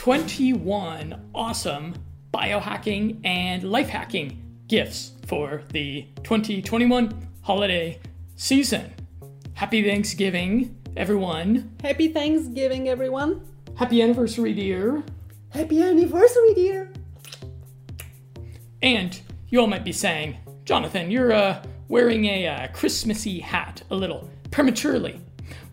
21 0.00 1.28
awesome 1.34 1.92
biohacking 2.32 3.20
and 3.22 3.70
life 3.70 3.90
hacking 3.90 4.42
gifts 4.66 5.12
for 5.26 5.62
the 5.72 6.08
2021 6.22 7.28
holiday 7.42 8.00
season. 8.34 8.90
Happy 9.52 9.84
Thanksgiving, 9.84 10.74
everyone. 10.96 11.76
Happy 11.82 12.08
Thanksgiving, 12.08 12.88
everyone. 12.88 13.46
Happy 13.74 14.00
anniversary, 14.00 14.54
dear. 14.54 15.04
Happy 15.50 15.82
anniversary, 15.82 16.54
dear. 16.54 16.90
And 18.80 19.20
you 19.50 19.60
all 19.60 19.66
might 19.66 19.84
be 19.84 19.92
saying, 19.92 20.38
Jonathan, 20.64 21.10
you're 21.10 21.30
uh, 21.34 21.62
wearing 21.88 22.24
a 22.24 22.48
uh, 22.48 22.68
Christmassy 22.68 23.38
hat 23.38 23.82
a 23.90 23.94
little 23.94 24.30
prematurely. 24.50 25.20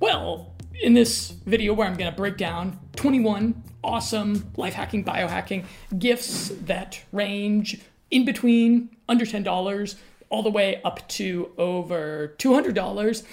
Well, 0.02 0.54
in 0.82 0.94
this 0.94 1.30
video 1.46 1.74
where 1.74 1.88
I'm 1.88 1.96
going 1.96 2.12
to 2.12 2.18
break 2.18 2.36
down 2.36 2.78
21 2.98 3.64
awesome 3.88 4.52
life 4.58 4.74
hacking, 4.74 5.04
biohacking 5.04 5.66
gifts 5.98 6.50
that 6.50 7.02
range 7.12 7.82
in 8.12 8.26
between 8.26 8.90
under 9.10 9.26
$10 9.26 9.96
all 10.30 10.44
the 10.44 10.50
way 10.50 10.82
up 10.84 11.08
to 11.08 11.52
over 11.58 12.36
$200, 12.38 13.24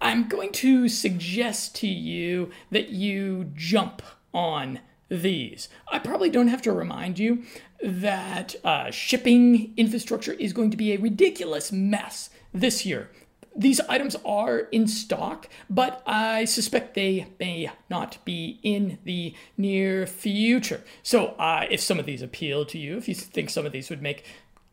I'm 0.00 0.28
going 0.28 0.50
to 0.52 0.88
suggest 0.88 1.76
to 1.76 1.86
you 1.86 2.50
that 2.70 2.88
you 2.88 3.52
jump 3.54 4.02
on 4.34 4.80
these. 5.08 5.68
I 5.90 5.98
probably 6.00 6.30
don't 6.30 6.48
have 6.48 6.62
to 6.62 6.72
remind 6.72 7.18
you 7.18 7.44
that 7.82 8.56
uh, 8.64 8.90
shipping 8.90 9.72
infrastructure 9.76 10.32
is 10.32 10.52
going 10.52 10.70
to 10.70 10.76
be 10.76 10.92
a 10.92 10.98
ridiculous 10.98 11.70
mess 11.70 12.30
this 12.52 12.84
year. 12.84 13.10
These 13.54 13.80
items 13.80 14.16
are 14.24 14.60
in 14.72 14.88
stock, 14.88 15.48
but 15.68 16.02
I 16.06 16.46
suspect 16.46 16.94
they 16.94 17.26
may 17.38 17.70
not 17.90 18.18
be 18.24 18.58
in 18.62 18.98
the 19.04 19.34
near 19.58 20.06
future. 20.06 20.82
So, 21.02 21.28
uh, 21.38 21.66
if 21.70 21.80
some 21.80 21.98
of 21.98 22.06
these 22.06 22.22
appeal 22.22 22.64
to 22.66 22.78
you, 22.78 22.96
if 22.96 23.08
you 23.08 23.14
think 23.14 23.50
some 23.50 23.66
of 23.66 23.72
these 23.72 23.90
would 23.90 24.00
make 24.00 24.24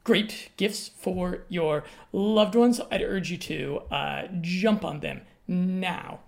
great 0.06 0.50
gifts 0.56 0.90
for 0.98 1.44
your 1.50 1.84
loved 2.14 2.56
ones, 2.56 2.80
I'd 2.90 3.02
urge 3.02 3.32
you 3.32 3.38
to 3.38 3.82
uh, 3.92 4.28
jump 4.42 4.86
on 4.86 5.02
them 5.02 5.22
now. 5.48 6.20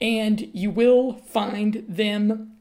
And 0.00 0.48
you 0.52 0.70
will 0.70 1.14
find 1.18 1.84
them 1.88 2.54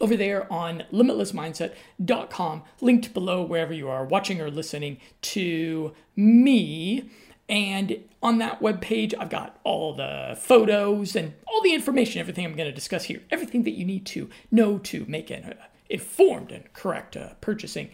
over 0.00 0.16
there 0.16 0.52
on 0.52 0.84
limitlessmindset.com, 0.92 2.62
linked 2.80 3.14
below 3.14 3.42
wherever 3.42 3.72
you 3.72 3.88
are 3.88 4.04
watching 4.04 4.40
or 4.40 4.50
listening 4.50 4.98
to 5.22 5.94
me. 6.16 7.10
And 7.48 7.98
on 8.22 8.38
that 8.38 8.60
webpage, 8.60 9.14
I've 9.18 9.30
got 9.30 9.58
all 9.64 9.94
the 9.94 10.36
photos 10.40 11.14
and 11.14 11.34
all 11.46 11.62
the 11.62 11.74
information, 11.74 12.20
everything 12.20 12.44
I'm 12.44 12.56
going 12.56 12.68
to 12.68 12.74
discuss 12.74 13.04
here, 13.04 13.22
everything 13.30 13.64
that 13.64 13.72
you 13.72 13.84
need 13.84 14.06
to 14.06 14.30
know 14.50 14.78
to 14.78 15.04
make 15.06 15.30
an 15.30 15.44
uh, 15.44 15.54
informed 15.90 16.50
and 16.50 16.72
correct 16.72 17.16
uh, 17.16 17.34
purchasing 17.40 17.90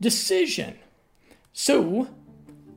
decision. 0.00 0.78
So, 1.52 2.08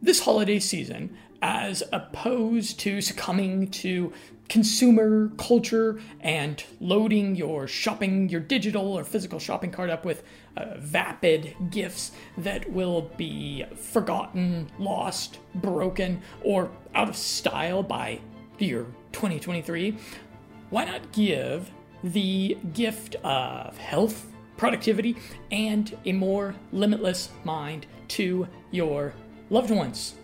this 0.01 0.21
holiday 0.21 0.59
season, 0.59 1.17
as 1.43 1.83
opposed 1.91 2.79
to 2.79 3.01
succumbing 3.01 3.67
to 3.69 4.13
consumer 4.47 5.29
culture 5.37 5.99
and 6.21 6.63
loading 6.79 7.35
your 7.35 7.67
shopping, 7.67 8.29
your 8.29 8.39
digital 8.39 8.93
or 8.93 9.03
physical 9.03 9.39
shopping 9.39 9.69
cart 9.69 9.89
up 9.89 10.05
with 10.05 10.23
uh, 10.55 10.77
vapid 10.77 11.53
gifts 11.69 12.11
that 12.37 12.71
will 12.71 13.11
be 13.17 13.65
forgotten, 13.75 14.69
lost, 14.79 15.39
broken, 15.55 16.21
or 16.43 16.71
out 16.95 17.09
of 17.09 17.17
style 17.17 17.83
by 17.83 18.17
the 18.57 18.65
year 18.65 18.85
2023, 19.11 19.97
why 20.69 20.85
not 20.85 21.11
give 21.11 21.69
the 22.05 22.57
gift 22.73 23.15
of 23.23 23.77
health, 23.77 24.27
productivity, 24.55 25.17
and 25.51 25.97
a 26.05 26.13
more 26.13 26.55
limitless 26.71 27.29
mind 27.43 27.85
to 28.07 28.47
your 28.71 29.13
loved 29.49 29.71
ones? 29.71 30.15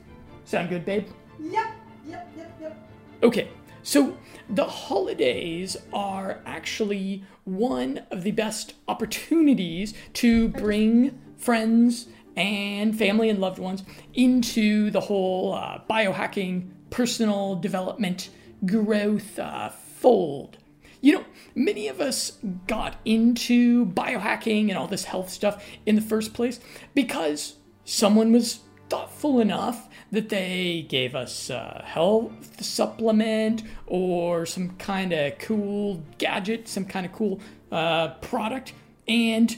Sound 0.49 0.69
good, 0.69 0.83
babe? 0.83 1.05
Yep, 1.39 1.67
yep, 2.07 2.27
yep, 2.35 2.57
yep. 2.59 2.89
Okay, 3.21 3.49
so 3.83 4.17
the 4.49 4.65
holidays 4.65 5.77
are 5.93 6.39
actually 6.43 7.23
one 7.43 8.01
of 8.09 8.23
the 8.23 8.31
best 8.31 8.73
opportunities 8.87 9.93
to 10.13 10.47
bring 10.47 11.21
friends 11.37 12.07
and 12.35 12.97
family 12.97 13.29
and 13.29 13.37
loved 13.37 13.59
ones 13.59 13.83
into 14.15 14.89
the 14.89 15.01
whole 15.01 15.53
uh, 15.53 15.81
biohacking, 15.87 16.71
personal 16.89 17.53
development, 17.53 18.31
growth 18.65 19.37
uh, 19.37 19.69
fold. 19.69 20.57
You 20.99 21.13
know, 21.13 21.25
many 21.53 21.89
of 21.89 22.01
us 22.01 22.39
got 22.65 22.95
into 23.05 23.85
biohacking 23.85 24.69
and 24.69 24.79
all 24.79 24.87
this 24.87 25.03
health 25.03 25.29
stuff 25.29 25.63
in 25.85 25.93
the 25.93 26.01
first 26.01 26.33
place 26.33 26.59
because 26.95 27.57
someone 27.85 28.31
was 28.31 28.61
thoughtful 28.89 29.39
enough 29.39 29.87
that 30.11 30.29
they 30.29 30.85
gave 30.89 31.15
us 31.15 31.49
a 31.49 31.83
health 31.85 32.63
supplement 32.63 33.63
or 33.85 34.45
some 34.45 34.71
kind 34.77 35.13
of 35.13 35.37
cool 35.39 36.03
gadget, 36.17 36.67
some 36.67 36.85
kind 36.85 37.05
of 37.05 37.11
cool 37.11 37.39
uh, 37.71 38.09
product, 38.15 38.73
and 39.07 39.57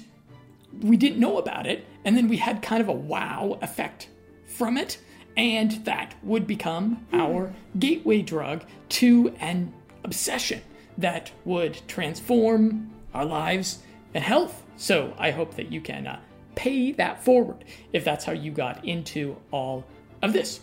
we 0.81 0.97
didn't 0.97 1.19
know 1.19 1.37
about 1.37 1.65
it. 1.65 1.85
And 2.03 2.17
then 2.17 2.27
we 2.27 2.37
had 2.37 2.61
kind 2.61 2.81
of 2.81 2.89
a 2.89 2.93
wow 2.93 3.57
effect 3.61 4.09
from 4.45 4.77
it, 4.77 4.97
and 5.37 5.71
that 5.85 6.15
would 6.23 6.45
become 6.45 7.05
our 7.13 7.53
gateway 7.79 8.21
drug 8.21 8.63
to 8.89 9.33
an 9.39 9.73
obsession 10.03 10.61
that 10.97 11.31
would 11.45 11.79
transform 11.87 12.91
our 13.13 13.25
lives 13.25 13.79
and 14.13 14.23
health. 14.23 14.63
So 14.77 15.13
I 15.17 15.31
hope 15.31 15.55
that 15.55 15.71
you 15.71 15.79
can 15.79 16.07
uh, 16.07 16.19
pay 16.55 16.91
that 16.93 17.23
forward 17.23 17.63
if 17.93 18.03
that's 18.03 18.25
how 18.25 18.33
you 18.33 18.51
got 18.51 18.83
into 18.85 19.37
all 19.51 19.85
of 20.21 20.33
this. 20.33 20.61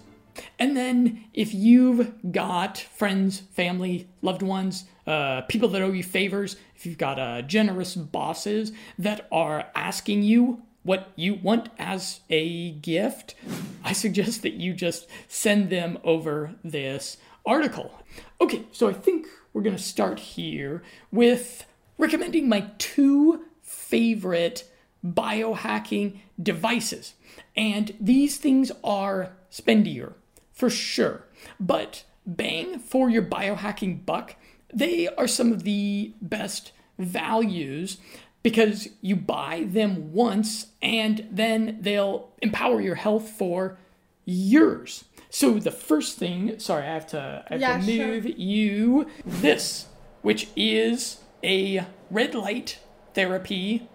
And 0.59 0.77
then 0.77 1.25
if 1.35 1.53
you've 1.53 2.13
got 2.31 2.79
friends, 2.79 3.41
family, 3.41 4.09
loved 4.23 4.43
ones, 4.43 4.85
uh, 5.07 5.43
people 5.43 5.69
that 5.71 5.83
owe 5.83 5.93
you 5.93 6.05
favors, 6.05 6.57
if 6.77 6.87
you've 6.87 6.99
got 6.99 7.19
uh, 7.19 7.43
generous 7.43 7.95
bosses 7.97 8.73
that 8.99 9.27
are 9.33 9.67
asking 9.75 10.23
you 10.23 10.63
what 10.85 11.11
you 11.17 11.35
want 11.35 11.69
as 11.79 12.21
a 12.31 12.73
gift, 12.73 13.35
I 13.85 13.93
suggest 13.93 14.43
that 14.43 14.55
you 14.55 14.75
just 14.75 15.09
send 15.27 15.71
them 15.71 15.99
over 16.05 16.55
this 16.63 17.19
article. 17.45 17.93
Okay, 18.41 18.65
so 18.73 18.89
I 18.89 18.93
think 18.93 19.27
we're 19.53 19.63
going 19.63 19.77
to 19.77 19.83
start 19.83 20.21
here 20.21 20.83
with 21.11 21.67
recommending 21.99 22.49
my 22.49 22.71
two 22.79 23.45
favorite 23.61 24.65
biohacking 25.05 26.19
devices. 26.43 27.15
And 27.57 27.95
these 28.01 28.37
things 28.37 28.73
are 28.83 29.33
spendier 29.51 30.15
for 30.53 30.71
sure, 30.71 31.25
but 31.61 32.05
bang 32.27 32.79
for 32.79 33.09
your 33.09 33.23
biohacking 33.23 34.05
buck, 34.05 34.37
they 34.73 35.09
are 35.09 35.29
some 35.29 35.53
of 35.53 35.63
the 35.63 36.13
best 36.21 36.73
values 36.99 37.99
because 38.43 38.89
you 39.01 39.17
buy 39.17 39.65
them 39.69 40.13
once 40.13 40.67
and 40.83 41.27
then 41.31 41.79
they'll 41.81 42.31
empower 42.43 42.81
your 42.81 42.97
health 42.97 43.29
for 43.31 43.79
years. 44.25 45.05
So 45.31 45.59
the 45.59 45.71
first 45.71 46.19
thing, 46.19 46.59
sorry, 46.59 46.85
I 46.87 46.93
have 46.95 47.07
to, 47.09 47.45
I 47.49 47.53
have 47.55 47.61
Yeah, 47.61 47.79
to 47.79 47.85
sure. 47.85 48.07
move 48.07 48.27
you 48.39 49.07
this, 49.25 49.87
which 50.23 50.49
is 50.57 51.19
a 51.43 51.85
red 52.11 52.35
light 52.35 52.79
therapy 53.15 53.89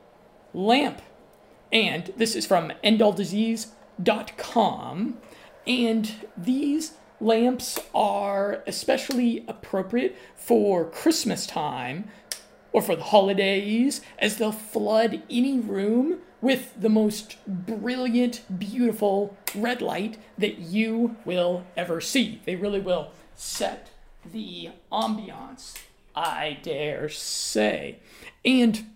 lamp. 0.53 1.01
And 1.71 2.11
this 2.17 2.35
is 2.35 2.45
from 2.45 2.73
endalldisease.com. 2.83 5.17
And 5.65 6.11
these 6.35 6.93
lamps 7.19 7.79
are 7.95 8.63
especially 8.67 9.45
appropriate 9.47 10.15
for 10.35 10.85
Christmas 10.85 11.47
time 11.47 12.09
or 12.73 12.81
for 12.81 12.95
the 12.95 13.03
holidays, 13.03 14.01
as 14.17 14.37
they'll 14.37 14.51
flood 14.51 15.21
any 15.29 15.59
room 15.59 16.19
with 16.41 16.73
the 16.79 16.89
most 16.89 17.37
brilliant, 17.47 18.41
beautiful 18.59 19.37
red 19.55 19.81
light 19.81 20.17
that 20.37 20.57
you 20.57 21.15
will 21.23 21.63
ever 21.77 22.01
see. 22.01 22.41
They 22.45 22.55
really 22.55 22.79
will 22.79 23.11
set 23.35 23.91
the 24.25 24.69
ambiance, 24.91 25.77
I 26.15 26.57
dare 26.63 27.07
say. 27.09 27.99
And 28.43 28.87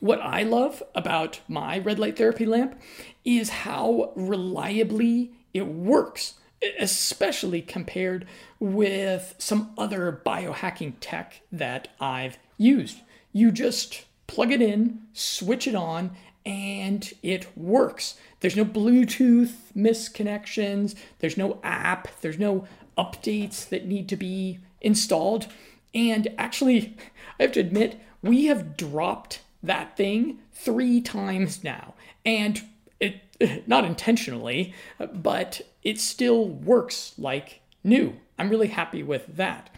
what 0.00 0.20
I 0.20 0.42
love 0.42 0.82
about 0.94 1.40
my 1.48 1.78
red 1.78 1.98
light 1.98 2.16
therapy 2.16 2.46
lamp 2.46 2.78
is 3.24 3.50
how 3.50 4.12
reliably 4.14 5.32
it 5.52 5.66
works, 5.66 6.34
especially 6.78 7.62
compared 7.62 8.26
with 8.60 9.34
some 9.38 9.72
other 9.76 10.20
biohacking 10.24 10.94
tech 11.00 11.40
that 11.52 11.88
I've 12.00 12.38
used. 12.56 13.00
You 13.32 13.50
just 13.50 14.04
plug 14.26 14.52
it 14.52 14.62
in, 14.62 15.02
switch 15.12 15.66
it 15.66 15.74
on, 15.74 16.16
and 16.44 17.12
it 17.22 17.46
works. 17.56 18.16
There's 18.40 18.56
no 18.56 18.64
Bluetooth 18.64 19.52
misconnections, 19.76 20.94
there's 21.18 21.36
no 21.36 21.60
app, 21.62 22.08
there's 22.20 22.38
no 22.38 22.66
updates 22.96 23.68
that 23.68 23.86
need 23.86 24.08
to 24.08 24.16
be 24.16 24.58
installed. 24.80 25.46
And 25.94 26.28
actually, 26.38 26.96
I 27.40 27.44
have 27.44 27.52
to 27.52 27.60
admit, 27.60 28.00
we 28.22 28.46
have 28.46 28.76
dropped 28.76 29.40
that 29.68 29.96
thing 29.96 30.40
three 30.52 31.00
times 31.00 31.62
now. 31.62 31.94
And 32.26 32.60
it, 33.00 33.22
not 33.68 33.84
intentionally, 33.84 34.74
but 35.12 35.62
it 35.82 36.00
still 36.00 36.48
works 36.48 37.14
like 37.16 37.60
new. 37.84 38.16
I'm 38.38 38.50
really 38.50 38.68
happy 38.68 39.02
with 39.02 39.36
that. 39.36 39.70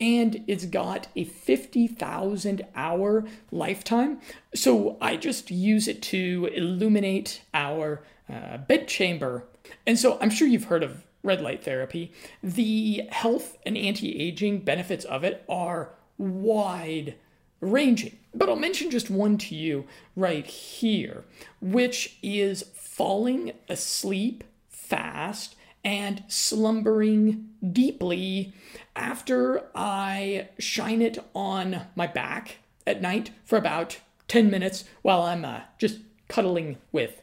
And 0.00 0.44
it's 0.46 0.64
got 0.64 1.08
a 1.16 1.24
50,000 1.24 2.64
hour 2.76 3.24
lifetime. 3.50 4.20
So 4.54 4.96
I 5.00 5.16
just 5.16 5.50
use 5.50 5.88
it 5.88 6.02
to 6.02 6.48
illuminate 6.54 7.42
our 7.52 8.04
uh, 8.32 8.58
bedchamber. 8.58 9.44
And 9.86 9.98
so 9.98 10.16
I'm 10.20 10.30
sure 10.30 10.46
you've 10.46 10.64
heard 10.64 10.84
of 10.84 11.04
red 11.24 11.40
light 11.40 11.64
therapy. 11.64 12.12
The 12.42 13.02
health 13.10 13.58
and 13.66 13.76
anti 13.76 14.20
aging 14.20 14.60
benefits 14.60 15.04
of 15.04 15.24
it 15.24 15.44
are 15.48 15.94
wide 16.16 17.16
ranging. 17.60 18.18
But 18.34 18.48
I'll 18.48 18.56
mention 18.56 18.90
just 18.90 19.10
one 19.10 19.38
to 19.38 19.54
you 19.54 19.86
right 20.14 20.46
here, 20.46 21.24
which 21.60 22.18
is 22.22 22.64
falling 22.74 23.52
asleep 23.68 24.44
fast 24.68 25.56
and 25.84 26.22
slumbering 26.28 27.48
deeply 27.72 28.52
after 28.96 29.64
I 29.74 30.48
shine 30.58 31.02
it 31.02 31.18
on 31.34 31.82
my 31.94 32.06
back 32.06 32.56
at 32.86 33.00
night 33.02 33.30
for 33.44 33.56
about 33.56 34.00
10 34.28 34.50
minutes 34.50 34.84
while 35.02 35.22
I'm 35.22 35.44
uh, 35.44 35.60
just 35.78 36.00
cuddling 36.28 36.78
with 36.92 37.22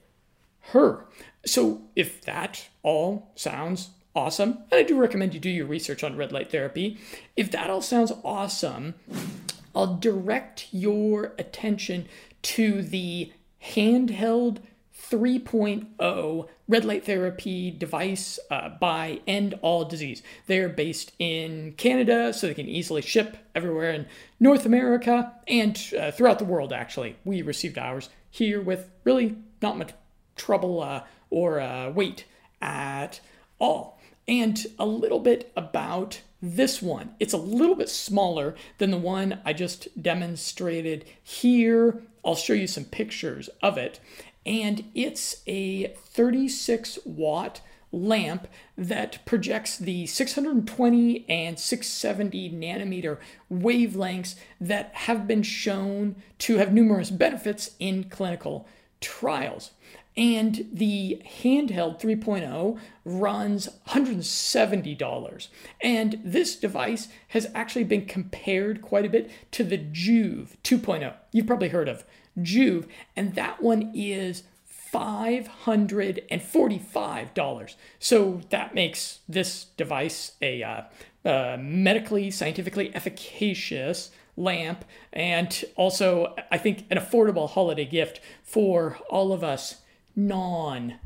her. 0.72 1.06
So, 1.46 1.82
if 1.96 2.22
that 2.24 2.70
all 2.82 3.32
sounds 3.36 3.90
awesome, 4.16 4.60
and 4.72 4.80
I 4.80 4.84
do 4.84 4.98
recommend 4.98 5.34
you 5.34 5.40
do 5.40 5.50
your 5.50 5.68
research 5.68 6.04
on 6.04 6.18
red 6.18 6.32
light 6.32 6.50
therapy, 6.52 6.98
if 7.36 7.52
that 7.52 7.70
all 7.70 7.82
sounds 7.82 8.12
awesome, 8.24 8.96
I'll 9.75 9.98
direct 9.98 10.68
your 10.72 11.33
attention 11.38 12.07
to 12.44 12.81
the 12.81 13.31
handheld 13.63 14.60
3.0 15.12 16.48
red 16.68 16.86
light 16.86 17.06
therapy 17.06 17.69
device 17.69 18.39
uh, 18.50 18.69
by 18.69 19.19
End 19.27 19.54
All 19.62 19.86
Disease. 19.86 20.24
They're 20.48 20.69
based 20.69 21.12
in 21.19 21.74
Canada, 21.77 22.33
so 22.33 22.48
they 22.48 22.54
can 22.54 22.68
easily 22.68 23.01
ship 23.01 23.38
everywhere 23.54 23.92
in 23.92 24.07
North 24.39 24.66
America 24.66 25.33
and 25.48 25.80
uh, 26.00 26.12
throughout 26.12 26.39
the 26.39 26.45
world, 26.45 26.74
actually. 26.74 27.18
We 27.24 27.42
received 27.42 27.77
ours 27.77 28.10
here 28.31 28.62
with 28.62 28.89
really 29.04 29.38
not 29.62 29.77
much 29.77 29.92
trouble 30.36 30.81
uh, 30.81 31.04
or 31.30 31.60
uh, 31.60 31.92
wait 31.92 32.25
at 32.62 33.19
all. 33.60 33.95
And 34.27 34.66
a 34.80 34.86
little 34.86 35.19
bit 35.19 35.51
about 35.56 36.22
this 36.42 36.81
one. 36.81 37.16
It's 37.19 37.33
a 37.33 37.38
little 37.38 37.75
bit 37.75 37.89
smaller 37.89 38.56
than 38.77 38.92
the 38.92 38.98
one 38.98 39.39
I 39.45 39.54
just 39.54 40.01
demonstrated 40.01 41.06
here. 41.22 42.01
I'll 42.24 42.36
show 42.36 42.54
you 42.54 42.68
some 42.68 42.86
pictures 42.86 43.50
of 43.62 43.77
it 43.77 44.00
and 44.45 44.83
it's 44.94 45.42
a 45.48 45.88
36 45.88 47.00
watt 47.04 47.62
lamp 47.92 48.48
that 48.77 49.25
projects 49.25 49.77
the 49.77 50.06
620 50.06 51.25
and 51.30 51.57
670 51.57 52.51
nanometer 52.51 53.18
wavelengths 53.51 54.36
that 54.60 54.92
have 54.94 55.27
been 55.27 55.44
shown 55.44 56.16
to 56.39 56.57
have 56.57 56.74
numerous 56.74 57.10
benefits 57.10 57.72
in 57.80 58.04
clinical 58.06 58.68
trials. 59.00 59.72
And 60.18 60.70
the 60.72 61.22
handheld 61.44 62.00
3.0 62.00 62.80
runs 63.04 63.68
$170. 63.90 65.48
And 65.82 66.22
this 66.24 66.56
device 66.56 67.10
has 67.30 67.48
actually 67.54 67.84
been 67.84 68.06
compared 68.06 68.82
quite 68.82 69.06
a 69.06 69.10
bit 69.10 69.30
to 69.52 69.64
the 69.64 69.78
Joovv 69.78 70.56
2.0. 70.64 71.14
You've 71.32 71.48
probably 71.48 71.70
heard 71.70 71.90
of 71.90 72.06
Joovv, 72.38 72.88
and 73.16 73.36
that 73.36 73.62
one 73.62 73.92
is 73.94 74.44
$545. 74.94 77.76
So 78.00 78.42
that 78.50 78.74
makes 78.74 79.20
this 79.28 79.66
device 79.78 80.32
a 80.42 80.64
uh, 80.64 80.82
uh, 81.26 81.58
medically, 81.60 82.32
scientifically 82.32 82.96
efficacious 82.96 84.12
lamp, 84.38 84.86
and 85.12 85.66
also, 85.76 86.34
I 86.52 86.58
think, 86.58 86.86
an 86.90 86.98
affordable 86.98 87.50
holiday 87.50 87.84
gift 87.86 88.22
for 88.44 88.98
all 89.10 89.34
of 89.34 89.44
us 89.44 89.82
non 90.16 91.00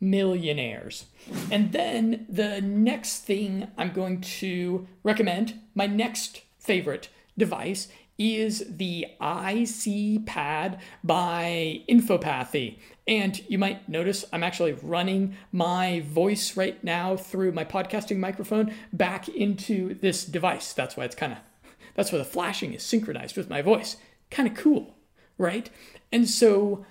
millionaires. 0.00 1.06
And 1.50 1.72
then 1.72 2.26
the 2.28 2.60
next 2.60 3.20
thing 3.20 3.68
I'm 3.76 3.92
going 3.92 4.20
to 4.20 4.86
recommend, 5.02 5.60
my 5.74 5.86
next 5.86 6.42
favorite 6.58 7.08
device, 7.36 7.88
is 8.18 8.64
the 8.68 9.06
IC 9.20 10.24
pad 10.26 10.80
by 11.04 11.82
Infopathy. 11.88 12.78
And 13.06 13.42
you 13.48 13.58
might 13.58 13.88
notice 13.88 14.24
I'm 14.32 14.42
actually 14.42 14.72
running 14.72 15.36
my 15.52 16.00
voice 16.00 16.56
right 16.56 16.82
now 16.82 17.16
through 17.16 17.52
my 17.52 17.64
podcasting 17.64 18.16
microphone 18.16 18.74
back 18.92 19.28
into 19.28 19.94
this 19.94 20.24
device. 20.24 20.72
That's 20.72 20.96
why 20.96 21.04
it's 21.04 21.14
kind 21.14 21.32
of, 21.32 21.38
that's 21.94 22.10
why 22.10 22.18
the 22.18 22.24
flashing 22.24 22.72
is 22.72 22.82
synchronized 22.82 23.36
with 23.36 23.50
my 23.50 23.62
voice. 23.62 23.96
Kind 24.30 24.48
of 24.48 24.54
cool, 24.54 24.96
right? 25.38 25.70
And 26.10 26.28
so 26.28 26.86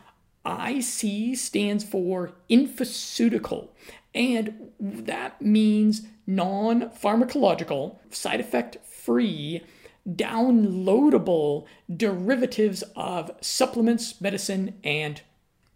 IC 0.46 1.38
stands 1.38 1.84
for 1.84 2.34
infoceutical. 2.50 3.70
And 4.14 4.72
that 4.80 5.42
means 5.42 6.04
non 6.26 6.90
pharmacological, 6.90 7.98
side 8.10 8.40
effect 8.40 8.78
free 8.86 9.62
downloadable 10.08 11.66
derivatives 11.94 12.84
of 12.96 13.32
supplements, 13.42 14.22
medicine, 14.22 14.76
and 14.84 15.22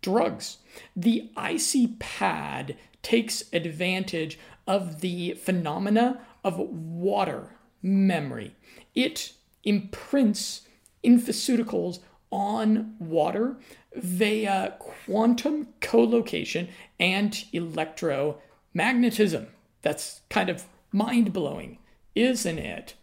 drugs. 0.01 0.57
The 0.95 1.30
IC 1.38 2.00
pad 2.00 2.77
takes 3.01 3.44
advantage 3.51 4.39
of 4.68 5.01
the 5.01 5.33
phenomena 5.33 6.21
of 6.44 6.60
water 6.60 7.56
memory. 7.81 8.56
It 8.94 9.33
imprints 9.63 10.62
infoceuticals 11.04 12.00
on 12.31 12.95
water 12.99 13.57
via 13.95 14.75
quantum 14.79 15.67
collocation 15.81 16.69
and 16.99 17.31
electromagnetism. 17.53 19.47
That's 19.81 20.21
kind 20.30 20.49
of 20.49 20.65
mind 20.92 21.33
blowing, 21.33 21.80
isn't 22.15 22.59
it? 22.59 22.95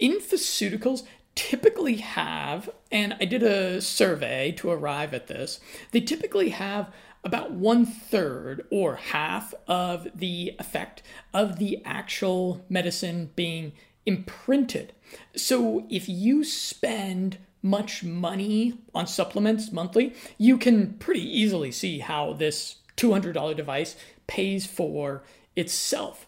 infoceuticals 0.00 1.02
typically 1.34 1.96
have, 1.96 2.70
and 2.92 3.16
I 3.20 3.24
did 3.24 3.42
a 3.42 3.80
survey 3.80 4.52
to 4.52 4.70
arrive 4.70 5.12
at 5.14 5.26
this, 5.26 5.60
they 5.90 6.00
typically 6.00 6.50
have 6.50 6.92
about 7.24 7.52
one 7.52 7.86
third 7.86 8.66
or 8.70 8.96
half 8.96 9.54
of 9.66 10.06
the 10.14 10.54
effect 10.58 11.02
of 11.32 11.58
the 11.58 11.82
actual 11.84 12.64
medicine 12.68 13.30
being 13.34 13.72
imprinted. 14.04 14.92
So 15.34 15.86
if 15.88 16.08
you 16.08 16.44
spend 16.44 17.38
much 17.64 18.04
money 18.04 18.74
on 18.94 19.06
supplements 19.06 19.72
monthly, 19.72 20.14
you 20.36 20.58
can 20.58 20.92
pretty 20.94 21.22
easily 21.22 21.72
see 21.72 21.98
how 21.98 22.34
this 22.34 22.76
$200 22.98 23.56
device 23.56 23.96
pays 24.26 24.66
for 24.66 25.24
itself. 25.56 26.26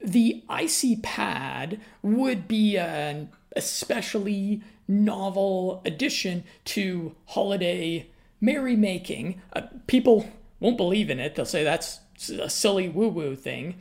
The 0.00 0.42
IC 0.50 1.02
pad 1.02 1.80
would 2.02 2.48
be 2.48 2.78
an 2.78 3.28
especially 3.54 4.62
novel 4.88 5.82
addition 5.84 6.44
to 6.64 7.14
holiday 7.26 8.08
merrymaking. 8.42 9.36
Uh, 9.52 9.62
people 9.86 10.30
won't 10.60 10.76
believe 10.78 11.10
in 11.10 11.20
it. 11.20 11.34
They'll 11.34 11.44
say 11.44 11.64
that's 11.64 12.00
a 12.40 12.48
silly 12.48 12.88
woo 12.88 13.08
woo 13.08 13.36
thing 13.36 13.76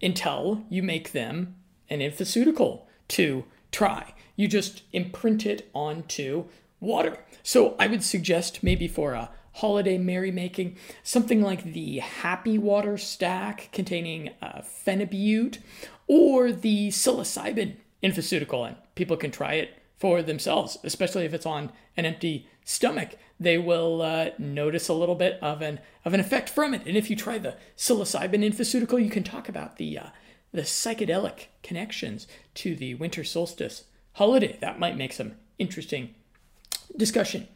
until 0.00 0.64
you 0.70 0.82
make 0.82 1.12
them 1.12 1.56
an 1.90 2.00
infoceutical 2.00 2.82
to 3.08 3.44
try. 3.76 4.14
You 4.36 4.48
just 4.48 4.84
imprint 4.92 5.44
it 5.44 5.68
onto 5.74 6.46
water. 6.80 7.18
So 7.42 7.76
I 7.78 7.86
would 7.86 8.02
suggest 8.02 8.62
maybe 8.62 8.88
for 8.88 9.12
a 9.12 9.28
holiday 9.52 9.98
merrymaking, 9.98 10.76
something 11.02 11.42
like 11.42 11.62
the 11.62 11.98
Happy 11.98 12.56
Water 12.56 12.96
stack 12.96 13.68
containing 13.72 14.30
uh, 14.40 14.62
phenibut 14.62 15.58
or 16.06 16.52
the 16.52 16.88
psilocybin 16.88 17.76
infoceutical. 18.02 18.66
And 18.66 18.76
people 18.94 19.18
can 19.18 19.30
try 19.30 19.54
it 19.54 19.76
for 19.98 20.22
themselves, 20.22 20.78
especially 20.82 21.26
if 21.26 21.34
it's 21.34 21.46
on 21.46 21.70
an 21.98 22.06
empty 22.06 22.48
stomach. 22.64 23.16
They 23.38 23.58
will 23.58 24.00
uh, 24.00 24.30
notice 24.38 24.88
a 24.88 24.94
little 24.94 25.14
bit 25.14 25.38
of 25.42 25.60
an 25.60 25.80
of 26.02 26.14
an 26.14 26.20
effect 26.20 26.48
from 26.48 26.72
it. 26.72 26.86
And 26.86 26.96
if 26.96 27.10
you 27.10 27.16
try 27.16 27.36
the 27.36 27.56
psilocybin 27.76 28.42
infoceutical, 28.42 29.02
you 29.02 29.10
can 29.10 29.22
talk 29.22 29.50
about 29.50 29.76
the 29.76 29.98
uh, 29.98 30.06
the 30.52 30.62
psychedelic 30.62 31.46
connections 31.62 32.26
to 32.54 32.74
the 32.74 32.94
winter 32.94 33.24
solstice 33.24 33.84
holiday. 34.12 34.56
That 34.60 34.78
might 34.78 34.96
make 34.96 35.12
some 35.12 35.32
interesting 35.58 36.14
discussion. 36.96 37.48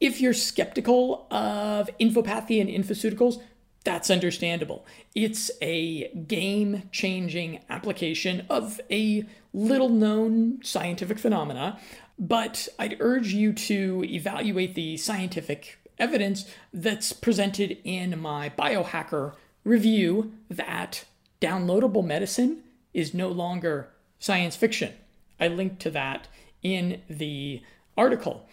If 0.00 0.20
you're 0.20 0.34
skeptical 0.34 1.26
of 1.30 1.88
infopathy 1.98 2.60
and 2.60 2.68
infoceuticals, 2.68 3.40
that's 3.84 4.10
understandable. 4.10 4.84
It's 5.14 5.50
a 5.60 6.08
game 6.08 6.88
changing 6.90 7.60
application 7.68 8.46
of 8.48 8.80
a 8.90 9.24
little 9.52 9.90
known 9.90 10.60
scientific 10.64 11.18
phenomena, 11.18 11.78
but 12.18 12.68
I'd 12.78 12.96
urge 13.00 13.32
you 13.32 13.52
to 13.52 14.04
evaluate 14.06 14.74
the 14.74 14.96
scientific 14.96 15.78
evidence 15.98 16.46
that's 16.72 17.12
presented 17.12 17.78
in 17.84 18.18
my 18.18 18.50
biohacker 18.50 19.34
review 19.64 20.32
that 20.50 21.04
downloadable 21.44 22.04
medicine 22.04 22.62
is 22.94 23.12
no 23.12 23.28
longer 23.28 23.90
science 24.18 24.56
fiction. 24.56 24.94
I 25.38 25.48
linked 25.48 25.80
to 25.82 25.90
that 25.90 26.26
in 26.62 27.02
the 27.10 27.62
article. 27.98 28.48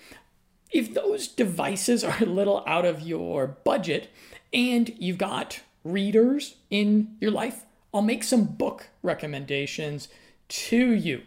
If 0.71 0.93
those 0.93 1.27
devices 1.27 2.03
are 2.03 2.21
a 2.21 2.25
little 2.25 2.63
out 2.67 2.86
of 2.86 3.00
your 3.00 3.48
budget 3.48 4.10
and 4.51 4.93
you've 5.00 5.17
got 5.17 5.62
readers 5.86 6.55
in 6.69 7.15
your 7.21 7.31
life, 7.31 7.65
I'll 7.93 8.01
make 8.01 8.24
some 8.24 8.43
book 8.45 8.89
recommendations 9.01 10.10
to 10.50 10.91
you. 10.91 11.21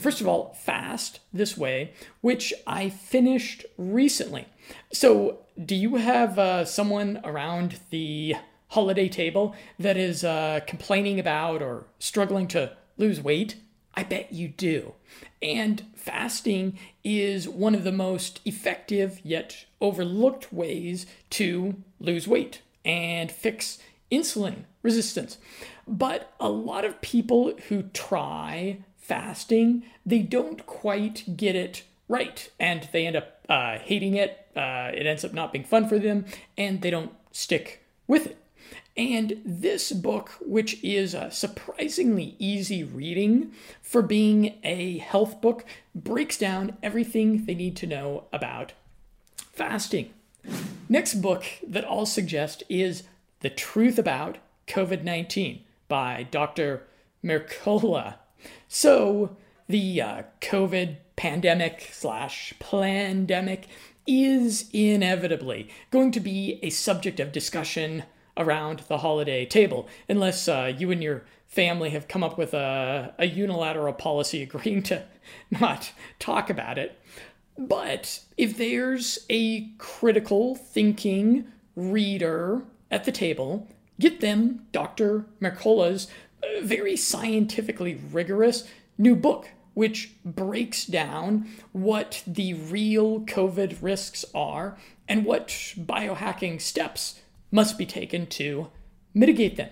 First 0.00 0.20
of 0.20 0.28
all, 0.28 0.54
Fast 0.54 1.20
This 1.32 1.56
Way, 1.56 1.92
which 2.20 2.54
I 2.66 2.88
finished 2.88 3.64
recently. 3.76 4.46
So, 4.92 5.40
do 5.62 5.74
you 5.74 5.96
have 5.96 6.38
uh, 6.38 6.64
someone 6.64 7.20
around 7.24 7.80
the 7.90 8.36
holiday 8.70 9.08
table 9.08 9.54
that 9.78 9.96
is 9.96 10.24
uh, 10.24 10.60
complaining 10.66 11.20
about 11.20 11.62
or 11.62 11.86
struggling 11.98 12.48
to 12.48 12.72
lose 12.96 13.20
weight? 13.20 13.56
I 13.94 14.04
bet 14.04 14.32
you 14.32 14.48
do. 14.48 14.94
And 15.42 15.84
fasting 15.94 16.78
is 17.02 17.48
one 17.48 17.74
of 17.74 17.84
the 17.84 17.92
most 17.92 18.40
effective 18.44 19.20
yet 19.24 19.64
overlooked 19.80 20.52
ways 20.52 21.06
to 21.30 21.82
lose 21.98 22.28
weight 22.28 22.62
and 22.84 23.30
fix 23.30 23.78
insulin 24.10 24.64
resistance. 24.82 25.38
But 25.86 26.32
a 26.38 26.48
lot 26.48 26.84
of 26.84 27.00
people 27.00 27.54
who 27.68 27.82
try 27.92 28.78
fasting, 28.96 29.82
they 30.06 30.20
don't 30.20 30.64
quite 30.66 31.36
get 31.36 31.56
it 31.56 31.82
right 32.08 32.50
and 32.58 32.88
they 32.92 33.06
end 33.06 33.16
up 33.16 33.44
uh, 33.48 33.78
hating 33.78 34.14
it. 34.14 34.46
Uh, 34.54 34.90
it 34.94 35.06
ends 35.06 35.24
up 35.24 35.32
not 35.32 35.52
being 35.52 35.64
fun 35.64 35.88
for 35.88 35.98
them 35.98 36.24
and 36.56 36.82
they 36.82 36.90
don't 36.90 37.12
stick 37.32 37.84
with 38.06 38.26
it. 38.26 38.39
And 39.00 39.40
this 39.46 39.92
book, 39.92 40.32
which 40.42 40.76
is 40.84 41.14
a 41.14 41.30
surprisingly 41.30 42.36
easy 42.38 42.84
reading 42.84 43.50
for 43.80 44.02
being 44.02 44.58
a 44.62 44.98
health 44.98 45.40
book, 45.40 45.64
breaks 45.94 46.36
down 46.36 46.76
everything 46.82 47.46
they 47.46 47.54
need 47.54 47.76
to 47.76 47.86
know 47.86 48.24
about 48.30 48.74
fasting. 49.54 50.10
Next 50.86 51.14
book 51.14 51.44
that 51.66 51.86
I'll 51.86 52.04
suggest 52.04 52.62
is 52.68 53.04
The 53.40 53.48
Truth 53.48 53.98
About 53.98 54.36
COVID 54.66 55.02
19 55.02 55.64
by 55.88 56.26
Dr. 56.30 56.82
Mercola. 57.24 58.16
So, 58.68 59.34
the 59.66 60.02
uh, 60.02 60.22
COVID 60.42 60.96
pandemic 61.16 61.88
slash 61.90 62.52
pandemic 62.58 63.66
is 64.06 64.68
inevitably 64.74 65.70
going 65.90 66.12
to 66.12 66.20
be 66.20 66.58
a 66.62 66.68
subject 66.68 67.18
of 67.18 67.32
discussion 67.32 68.02
around 68.40 68.80
the 68.88 68.98
holiday 68.98 69.44
table, 69.44 69.88
unless 70.08 70.48
uh, 70.48 70.72
you 70.76 70.90
and 70.90 71.02
your 71.02 71.24
family 71.46 71.90
have 71.90 72.08
come 72.08 72.22
up 72.24 72.38
with 72.38 72.54
a, 72.54 73.12
a 73.18 73.26
unilateral 73.26 73.92
policy 73.92 74.42
agreeing 74.44 74.82
to 74.84 75.04
not 75.50 75.92
talk 76.18 76.48
about 76.48 76.78
it. 76.78 76.98
But 77.58 78.20
if 78.38 78.56
there's 78.56 79.26
a 79.28 79.68
critical 79.76 80.54
thinking 80.54 81.46
reader 81.76 82.62
at 82.90 83.04
the 83.04 83.12
table, 83.12 83.68
get 83.98 84.20
them 84.20 84.66
Dr. 84.72 85.26
Mercola's 85.40 86.08
uh, 86.42 86.62
very 86.62 86.96
scientifically 86.96 88.00
rigorous 88.10 88.66
new 88.96 89.14
book, 89.14 89.50
which 89.74 90.12
breaks 90.24 90.86
down 90.86 91.48
what 91.72 92.22
the 92.26 92.54
real 92.54 93.20
COVID 93.20 93.78
risks 93.82 94.24
are 94.34 94.78
and 95.08 95.24
what 95.24 95.48
biohacking 95.48 96.60
steps 96.60 97.20
must 97.50 97.78
be 97.78 97.86
taken 97.86 98.26
to 98.26 98.68
mitigate 99.14 99.56
them. 99.56 99.70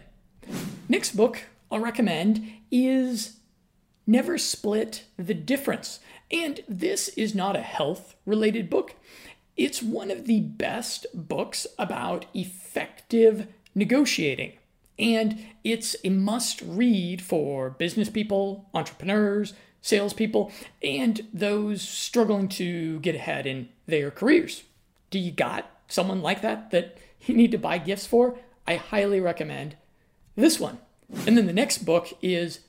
Next 0.89 1.17
book 1.17 1.43
I'll 1.71 1.81
recommend 1.81 2.47
is 2.71 3.37
Never 4.07 4.39
Split 4.39 5.05
the 5.17 5.35
Difference. 5.35 6.01
And 6.31 6.61
this 6.69 7.09
is 7.09 7.35
not 7.35 7.57
a 7.57 7.63
health 7.63 8.17
related 8.27 8.69
book. 8.69 8.95
It's 9.57 9.83
one 9.83 10.11
of 10.11 10.27
the 10.27 10.41
best 10.41 11.07
books 11.15 11.67
about 11.79 12.27
effective 12.35 13.49
negotiating. 13.75 14.53
And 14.99 15.45
it's 15.63 15.95
a 16.05 16.11
must 16.11 16.61
read 16.63 17.23
for 17.23 17.71
business 17.71 18.09
people, 18.09 18.69
entrepreneurs, 18.75 19.55
salespeople, 19.81 20.51
and 20.83 21.27
those 21.33 21.83
struggling 21.83 22.49
to 22.49 22.99
get 23.01 23.15
ahead 23.15 23.47
in 23.47 23.69
their 23.87 24.11
careers. 24.11 24.65
Do 25.11 25.19
you 25.19 25.31
got 25.31 25.71
someone 25.87 26.21
like 26.21 26.43
that 26.43 26.71
that 26.73 26.99
you 27.29 27.35
need 27.35 27.53
to 27.53 27.59
buy 27.59 27.79
gifts 27.79 28.07
for? 28.07 28.39
I 28.67 28.77
highly 28.77 29.21
recommend 29.21 29.77
this 30.37 30.61
one. 30.61 30.79
And 31.27 31.37
then 31.37 31.47
the 31.47 31.53
next 31.53 31.79
book 31.79 32.13
is 32.21 32.61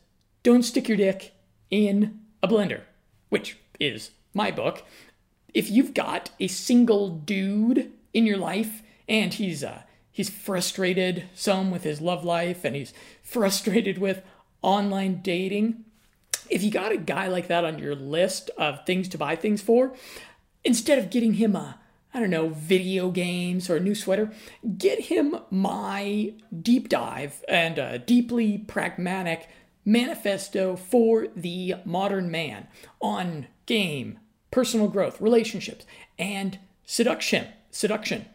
Don't 0.44 0.64
Stick 0.64 0.88
Your 0.88 0.98
Dick 0.98 1.34
in 1.70 2.20
a 2.42 2.48
Blender, 2.48 2.82
which 3.30 3.58
is 3.80 4.12
my 4.34 4.52
book. 4.52 4.84
If 5.54 5.70
you've 5.70 5.94
got 5.94 6.32
a 6.40 6.48
single 6.48 7.10
dude 7.10 7.92
in 8.14 8.26
your 8.26 8.38
life 8.38 8.82
and 9.08 9.34
he's 9.34 9.64
uh, 9.64 9.82
he's 10.12 10.30
frustrated 10.30 11.24
some 11.34 11.72
with 11.72 11.84
his 11.84 12.02
love 12.02 12.24
life 12.24 12.64
and 12.64 12.76
he's 12.76 12.94
frustrated 13.24 13.98
with 13.98 14.22
online 14.62 15.22
dating, 15.22 15.86
if 16.50 16.64
you 16.64 16.72
got 16.72 16.92
a 16.92 16.98
guy 16.98 17.28
like 17.28 17.48
that 17.48 17.66
on 17.66 17.80
your 17.80 17.96
list 17.96 18.50
of 18.58 18.86
things 18.86 19.08
to 19.10 19.18
buy 19.18 19.36
things 19.36 19.62
for, 19.62 19.94
instead 20.64 21.00
of 21.00 21.10
getting 21.10 21.36
him 21.36 21.56
a 21.56 21.79
I 22.14 22.20
don't 22.20 22.32
know, 22.32 22.50
video 22.50 23.12
games 23.12 23.70
or 23.70 23.78
a 23.78 23.80
new 23.80 23.94
sweater, 23.94 24.32
get 24.78 25.02
him 25.02 25.38
my 25.52 26.34
deep 26.62 26.90
dive 26.90 27.44
and 27.48 27.78
a 27.78 28.00
deeply 28.00 28.58
pragmatic 28.58 29.48
manifesto 29.86 30.76
for 30.76 31.28
the 31.36 31.76
modern 31.86 32.32
man 32.32 32.68
on 33.00 33.48
game, 33.66 34.20
personal 34.52 34.88
growth, 34.88 35.22
relationships, 35.22 35.86
and 36.18 36.60
seduction. 36.86 37.48
Seduction. 37.72 38.26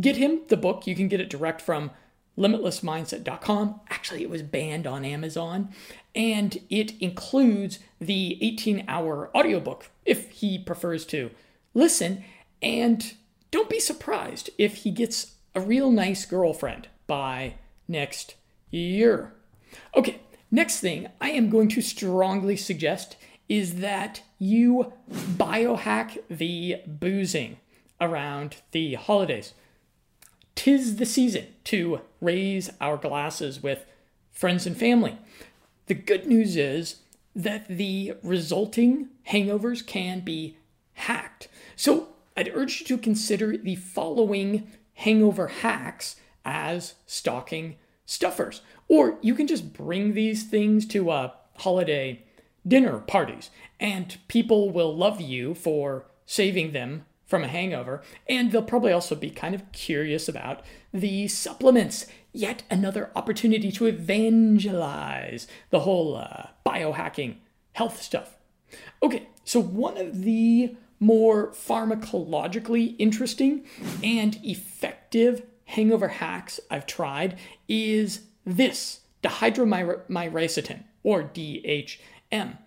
Get 0.00 0.16
him 0.16 0.42
the 0.48 0.56
book. 0.56 0.86
You 0.86 0.94
can 0.94 1.08
get 1.08 1.20
it 1.20 1.30
direct 1.30 1.60
from 1.60 1.90
limitlessmindset.com. 2.38 3.80
Actually, 3.90 4.22
it 4.22 4.30
was 4.30 4.42
banned 4.42 4.86
on 4.86 5.04
Amazon. 5.04 5.70
And 6.14 6.58
it 6.70 7.00
includes 7.00 7.80
the 8.00 8.38
18 8.40 8.84
hour 8.88 9.30
audiobook 9.36 9.90
if 10.04 10.30
he 10.30 10.58
prefers 10.58 11.04
to 11.06 11.30
listen. 11.74 12.24
And 12.62 13.14
don't 13.54 13.70
be 13.70 13.78
surprised 13.78 14.50
if 14.58 14.78
he 14.78 14.90
gets 14.90 15.36
a 15.54 15.60
real 15.60 15.88
nice 15.88 16.26
girlfriend 16.26 16.88
by 17.06 17.54
next 17.86 18.34
year. 18.72 19.32
Okay, 19.94 20.18
next 20.50 20.80
thing 20.80 21.06
I 21.20 21.30
am 21.30 21.50
going 21.50 21.68
to 21.68 21.80
strongly 21.80 22.56
suggest 22.56 23.16
is 23.48 23.76
that 23.76 24.22
you 24.40 24.92
biohack 25.08 26.18
the 26.28 26.80
boozing 26.84 27.58
around 28.00 28.56
the 28.72 28.94
holidays. 28.94 29.54
Tis 30.56 30.96
the 30.96 31.06
season 31.06 31.46
to 31.62 32.00
raise 32.20 32.70
our 32.80 32.96
glasses 32.96 33.62
with 33.62 33.86
friends 34.32 34.66
and 34.66 34.76
family. 34.76 35.16
The 35.86 35.94
good 35.94 36.26
news 36.26 36.56
is 36.56 36.96
that 37.36 37.68
the 37.68 38.14
resulting 38.20 39.10
hangovers 39.28 39.86
can 39.86 40.22
be 40.22 40.56
hacked. 40.94 41.46
So 41.76 42.13
I'd 42.36 42.50
urge 42.54 42.80
you 42.80 42.86
to 42.86 42.98
consider 42.98 43.56
the 43.56 43.76
following 43.76 44.68
hangover 44.94 45.48
hacks 45.48 46.16
as 46.44 46.94
stocking 47.06 47.76
stuffers. 48.06 48.60
Or 48.88 49.18
you 49.22 49.34
can 49.34 49.46
just 49.46 49.72
bring 49.72 50.14
these 50.14 50.44
things 50.44 50.86
to 50.86 51.10
a 51.10 51.34
holiday 51.58 52.22
dinner 52.66 52.98
parties, 52.98 53.50
and 53.78 54.16
people 54.28 54.70
will 54.70 54.96
love 54.96 55.20
you 55.20 55.54
for 55.54 56.06
saving 56.26 56.72
them 56.72 57.04
from 57.26 57.44
a 57.44 57.48
hangover, 57.48 58.02
and 58.28 58.52
they'll 58.52 58.62
probably 58.62 58.92
also 58.92 59.14
be 59.14 59.30
kind 59.30 59.54
of 59.54 59.72
curious 59.72 60.28
about 60.28 60.62
the 60.92 61.26
supplements. 61.28 62.06
Yet 62.32 62.64
another 62.70 63.10
opportunity 63.14 63.70
to 63.72 63.86
evangelize 63.86 65.46
the 65.70 65.80
whole 65.80 66.16
uh, 66.16 66.48
biohacking 66.66 67.36
health 67.72 68.02
stuff. 68.02 68.36
Okay, 69.02 69.28
so 69.44 69.60
one 69.60 69.96
of 69.96 70.22
the 70.22 70.76
more 71.04 71.52
pharmacologically 71.52 72.96
interesting 72.98 73.64
and 74.02 74.38
effective 74.42 75.42
hangover 75.66 76.08
hacks 76.08 76.60
I've 76.70 76.86
tried 76.86 77.38
is 77.68 78.22
this 78.44 79.00
dihydromyricetin, 79.22 80.84
or 81.02 81.22
DHM. 81.24 82.58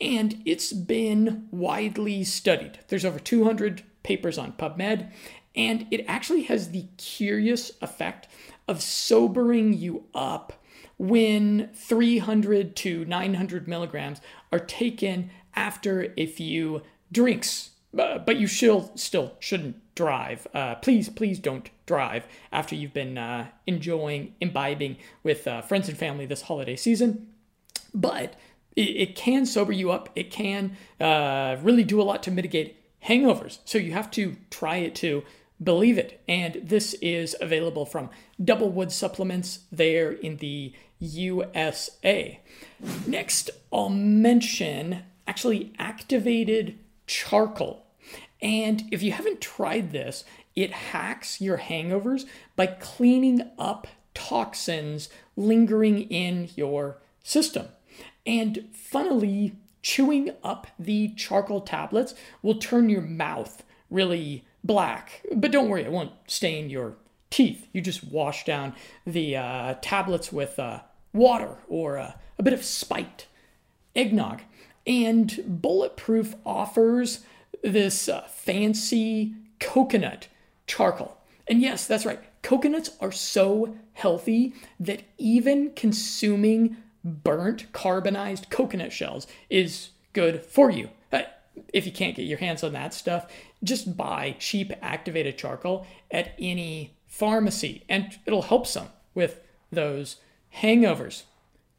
And 0.00 0.42
it's 0.44 0.72
been 0.72 1.48
widely 1.50 2.24
studied. 2.24 2.80
There's 2.88 3.04
over 3.04 3.18
200 3.18 3.82
papers 4.02 4.38
on 4.38 4.52
PubMed, 4.52 5.10
and 5.54 5.86
it 5.90 6.04
actually 6.08 6.44
has 6.44 6.70
the 6.70 6.86
curious 6.96 7.72
effect 7.80 8.28
of 8.66 8.82
sobering 8.82 9.72
you 9.72 10.04
up 10.14 10.52
when 10.98 11.70
300 11.74 12.76
to 12.76 13.04
900 13.04 13.68
milligrams 13.68 14.20
are 14.52 14.58
taken 14.58 15.30
after 15.54 16.12
a 16.16 16.26
few 16.26 16.82
drinks. 17.12 17.70
But 17.94 18.36
you 18.36 18.46
still 18.46 18.90
still 18.96 19.34
shouldn't 19.38 19.76
drive. 19.94 20.46
Uh, 20.52 20.74
please, 20.76 21.08
please 21.08 21.38
don't 21.38 21.70
drive 21.86 22.26
after 22.50 22.74
you've 22.74 22.94
been 22.94 23.16
uh, 23.16 23.48
enjoying 23.66 24.34
imbibing 24.40 24.96
with 25.22 25.46
uh, 25.46 25.62
friends 25.62 25.88
and 25.88 25.96
family 25.96 26.26
this 26.26 26.42
holiday 26.42 26.76
season. 26.76 27.28
But 27.94 28.34
it, 28.74 28.82
it 28.82 29.16
can 29.16 29.46
sober 29.46 29.72
you 29.72 29.90
up. 29.90 30.08
It 30.16 30.30
can 30.30 30.76
uh, 31.00 31.56
really 31.62 31.84
do 31.84 32.00
a 32.00 32.04
lot 32.04 32.22
to 32.24 32.30
mitigate 32.30 32.76
hangovers. 33.04 33.58
So 33.64 33.78
you 33.78 33.92
have 33.92 34.10
to 34.12 34.36
try 34.50 34.76
it 34.76 34.94
to 34.96 35.22
believe 35.62 35.98
it. 35.98 36.20
And 36.28 36.60
this 36.64 36.94
is 36.94 37.36
available 37.40 37.86
from 37.86 38.10
Double 38.42 38.70
Wood 38.70 38.90
Supplements 38.90 39.60
there 39.70 40.10
in 40.10 40.38
the 40.38 40.72
USA. 40.98 42.40
Next, 43.06 43.50
I'll 43.72 43.88
mention 43.88 45.02
actually 45.26 45.72
activated 45.78 46.78
charcoal. 47.06 47.83
And 48.44 48.84
if 48.92 49.02
you 49.02 49.12
haven't 49.12 49.40
tried 49.40 49.90
this, 49.90 50.22
it 50.54 50.70
hacks 50.70 51.40
your 51.40 51.56
hangovers 51.56 52.26
by 52.54 52.66
cleaning 52.66 53.50
up 53.58 53.86
toxins 54.12 55.08
lingering 55.34 56.02
in 56.02 56.50
your 56.54 56.98
system. 57.22 57.68
And 58.26 58.68
funnily, 58.72 59.56
chewing 59.82 60.30
up 60.44 60.66
the 60.78 61.08
charcoal 61.16 61.62
tablets 61.62 62.14
will 62.42 62.56
turn 62.56 62.90
your 62.90 63.00
mouth 63.00 63.64
really 63.90 64.44
black. 64.62 65.22
But 65.34 65.50
don't 65.50 65.70
worry, 65.70 65.82
it 65.82 65.92
won't 65.92 66.12
stain 66.26 66.68
your 66.68 66.96
teeth. 67.30 67.66
You 67.72 67.80
just 67.80 68.04
wash 68.04 68.44
down 68.44 68.74
the 69.06 69.36
uh, 69.36 69.74
tablets 69.80 70.30
with 70.30 70.58
uh, 70.58 70.80
water 71.14 71.56
or 71.66 71.98
uh, 71.98 72.12
a 72.38 72.42
bit 72.42 72.52
of 72.52 72.62
spiked 72.62 73.26
eggnog. 73.96 74.42
And 74.86 75.42
Bulletproof 75.46 76.34
offers 76.44 77.20
this 77.64 78.08
uh, 78.08 78.20
fancy 78.28 79.34
coconut 79.58 80.28
charcoal. 80.66 81.16
And 81.48 81.60
yes, 81.60 81.86
that's 81.86 82.06
right. 82.06 82.20
Coconuts 82.42 82.90
are 83.00 83.10
so 83.10 83.76
healthy 83.94 84.54
that 84.78 85.02
even 85.18 85.72
consuming 85.74 86.76
burnt 87.02 87.72
carbonized 87.72 88.50
coconut 88.50 88.92
shells 88.92 89.26
is 89.50 89.90
good 90.12 90.44
for 90.44 90.70
you. 90.70 90.90
Uh, 91.12 91.22
if 91.72 91.86
you 91.86 91.92
can't 91.92 92.16
get 92.16 92.26
your 92.26 92.38
hands 92.38 92.62
on 92.62 92.72
that 92.74 92.94
stuff, 92.94 93.26
just 93.62 93.96
buy 93.96 94.36
cheap 94.38 94.72
activated 94.82 95.38
charcoal 95.38 95.86
at 96.10 96.34
any 96.38 96.96
pharmacy 97.06 97.84
and 97.88 98.18
it'll 98.26 98.42
help 98.42 98.66
some 98.66 98.88
with 99.14 99.40
those 99.72 100.16
hangovers. 100.56 101.22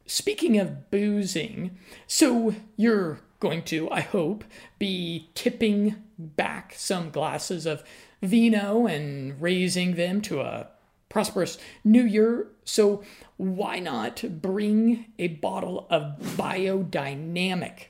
Speaking 0.06 0.58
of 0.58 0.90
boozing, 0.90 1.76
so 2.06 2.54
you're 2.76 3.20
going 3.40 3.62
to, 3.64 3.90
I 3.90 4.00
hope, 4.00 4.44
be 4.78 5.30
tipping 5.34 5.96
back 6.18 6.74
some 6.76 7.10
glasses 7.10 7.66
of 7.66 7.82
vino 8.22 8.86
and 8.86 9.40
raising 9.40 9.94
them 9.94 10.20
to 10.22 10.40
a 10.40 10.68
prosperous 11.08 11.58
new 11.84 12.02
year. 12.04 12.48
So, 12.64 13.02
why 13.36 13.78
not 13.78 14.42
bring 14.42 15.06
a 15.18 15.28
bottle 15.28 15.86
of 15.90 16.18
biodynamic 16.36 17.86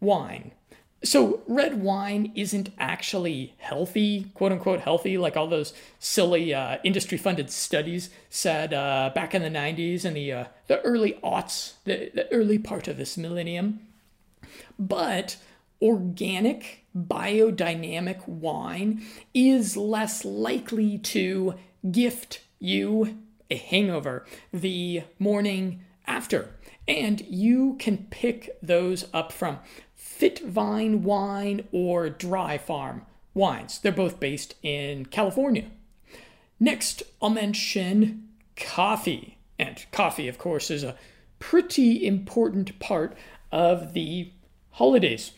wine? 0.00 0.52
So, 1.02 1.42
red 1.48 1.82
wine 1.82 2.32
isn't 2.34 2.70
actually 2.78 3.54
healthy, 3.56 4.26
quote 4.34 4.52
unquote 4.52 4.80
healthy, 4.80 5.16
like 5.16 5.36
all 5.36 5.46
those 5.46 5.72
silly 5.98 6.52
uh, 6.52 6.76
industry 6.84 7.16
funded 7.16 7.50
studies 7.50 8.10
said 8.28 8.74
uh, 8.74 9.10
back 9.14 9.34
in 9.34 9.42
the 9.42 9.48
90s 9.48 10.04
and 10.04 10.14
the, 10.14 10.32
uh, 10.32 10.44
the 10.66 10.80
early 10.82 11.18
aughts, 11.24 11.74
the, 11.84 12.10
the 12.14 12.30
early 12.30 12.58
part 12.58 12.86
of 12.86 12.98
this 12.98 13.16
millennium. 13.16 13.80
But 14.80 15.36
organic, 15.82 16.86
biodynamic 16.96 18.26
wine 18.26 19.02
is 19.34 19.76
less 19.76 20.24
likely 20.24 20.96
to 20.98 21.54
gift 21.90 22.40
you 22.58 23.18
a 23.50 23.56
hangover 23.56 24.24
the 24.52 25.02
morning 25.18 25.82
after. 26.06 26.48
And 26.88 27.20
you 27.20 27.76
can 27.78 28.06
pick 28.10 28.56
those 28.62 29.04
up 29.12 29.32
from 29.32 29.58
Fit 29.94 30.40
Vine 30.40 31.02
Wine 31.02 31.68
or 31.72 32.08
Dry 32.08 32.56
Farm 32.56 33.04
Wines. 33.34 33.78
They're 33.78 33.92
both 33.92 34.18
based 34.18 34.54
in 34.62 35.06
California. 35.06 35.66
Next, 36.58 37.02
I'll 37.20 37.30
mention 37.30 38.28
coffee. 38.56 39.36
And 39.58 39.84
coffee, 39.92 40.26
of 40.26 40.38
course, 40.38 40.70
is 40.70 40.82
a 40.82 40.96
pretty 41.38 42.06
important 42.06 42.78
part 42.80 43.14
of 43.52 43.92
the 43.92 44.32
holidays. 44.72 45.32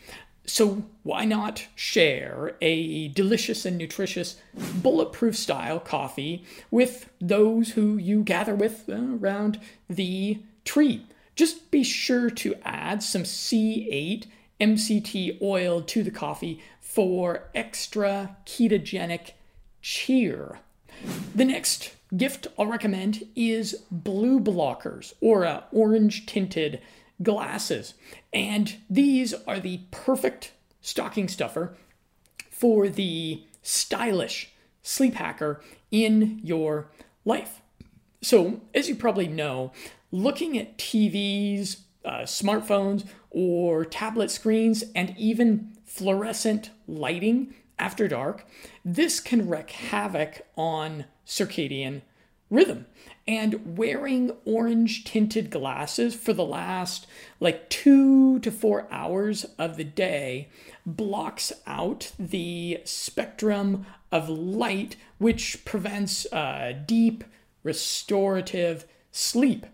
So, 0.44 0.84
why 1.04 1.24
not 1.24 1.66
share 1.76 2.56
a 2.60 3.08
delicious 3.08 3.64
and 3.64 3.78
nutritious 3.78 4.36
bulletproof 4.54 5.36
style 5.36 5.78
coffee 5.78 6.44
with 6.70 7.08
those 7.20 7.70
who 7.70 7.96
you 7.96 8.22
gather 8.24 8.54
with 8.54 8.88
uh, 8.88 8.94
around 8.94 9.60
the 9.88 10.40
tree? 10.64 11.06
Just 11.36 11.70
be 11.70 11.84
sure 11.84 12.28
to 12.28 12.56
add 12.64 13.02
some 13.02 13.22
C8 13.22 14.26
MCT 14.60 15.40
oil 15.40 15.80
to 15.82 16.02
the 16.02 16.10
coffee 16.10 16.60
for 16.80 17.48
extra 17.54 18.36
ketogenic 18.44 19.30
cheer. 19.80 20.58
The 21.34 21.44
next 21.44 21.94
gift 22.16 22.46
I'll 22.58 22.66
recommend 22.66 23.26
is 23.34 23.82
blue 23.90 24.38
blockers 24.38 25.14
or 25.20 25.64
orange 25.72 26.26
tinted 26.26 26.80
glasses. 27.22 27.94
And 28.32 28.76
these 28.88 29.34
are 29.46 29.60
the 29.60 29.80
perfect 29.90 30.52
stocking 30.80 31.28
stuffer 31.28 31.76
for 32.50 32.88
the 32.88 33.44
stylish 33.62 34.52
sleep 34.82 35.14
hacker 35.14 35.62
in 35.90 36.40
your 36.42 36.90
life. 37.24 37.60
So, 38.20 38.60
as 38.74 38.88
you 38.88 38.94
probably 38.94 39.26
know, 39.26 39.72
looking 40.10 40.58
at 40.58 40.78
TVs, 40.78 41.78
uh, 42.04 42.20
smartphones, 42.20 43.04
or 43.30 43.84
tablet 43.84 44.30
screens, 44.30 44.84
and 44.94 45.14
even 45.18 45.72
fluorescent 45.84 46.70
lighting 46.86 47.54
after 47.78 48.06
dark, 48.06 48.46
this 48.84 49.18
can 49.18 49.48
wreak 49.48 49.70
havoc 49.70 50.42
on 50.56 51.06
circadian 51.26 52.02
rhythm. 52.50 52.86
And 53.26 53.78
wearing 53.78 54.32
orange 54.44 55.04
tinted 55.04 55.50
glasses 55.50 56.14
for 56.14 56.32
the 56.32 56.44
last 56.44 57.06
like 57.38 57.68
two 57.70 58.40
to 58.40 58.50
four 58.50 58.88
hours 58.90 59.44
of 59.58 59.76
the 59.76 59.84
day 59.84 60.48
blocks 60.84 61.52
out 61.66 62.12
the 62.18 62.80
spectrum 62.84 63.86
of 64.10 64.28
light, 64.28 64.96
which 65.18 65.64
prevents 65.64 66.26
uh, 66.32 66.72
deep, 66.84 67.22
restorative 67.62 68.86
sleep. 69.12 69.66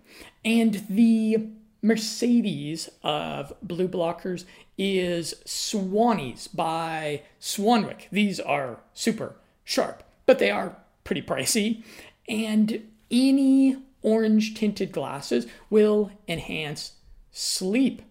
And 0.45 0.85
the 0.89 1.49
Mercedes 1.81 2.89
of 3.03 3.53
blue 3.63 3.89
blockers 3.89 4.45
is 4.77 5.35
Swannies 5.45 6.55
by 6.55 7.23
Swanwick. 7.41 8.09
These 8.11 8.41
are 8.41 8.81
super 8.95 9.37
sharp, 9.65 10.03
but 10.27 10.39
they 10.39 10.51
are 10.51 10.77
pretty 11.05 11.23
pricey 11.23 11.83
and 12.29 12.87
any 13.11 13.77
orange 14.03 14.55
tinted 14.55 14.93
glasses 14.93 15.47
will 15.71 16.11
enhance 16.27 16.93
sleep. 17.31 18.03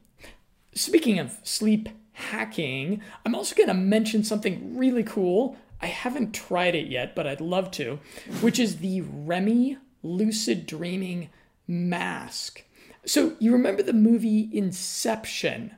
Speaking 0.73 1.19
of 1.19 1.37
sleep 1.43 1.89
hacking, 2.13 3.01
I'm 3.25 3.35
also 3.35 3.55
going 3.55 3.67
to 3.67 3.73
mention 3.73 4.23
something 4.23 4.77
really 4.77 5.03
cool. 5.03 5.57
I 5.81 5.87
haven't 5.87 6.33
tried 6.33 6.75
it 6.75 6.87
yet, 6.87 7.15
but 7.15 7.27
I'd 7.27 7.41
love 7.41 7.71
to, 7.71 7.99
which 8.41 8.59
is 8.59 8.77
the 8.77 9.01
Remee 9.01 9.77
Lucid 10.03 10.65
Dreaming 10.65 11.29
Mask. 11.67 12.63
So, 13.05 13.35
you 13.39 13.53
remember 13.53 13.83
the 13.83 13.93
movie 13.93 14.49
Inception? 14.51 15.71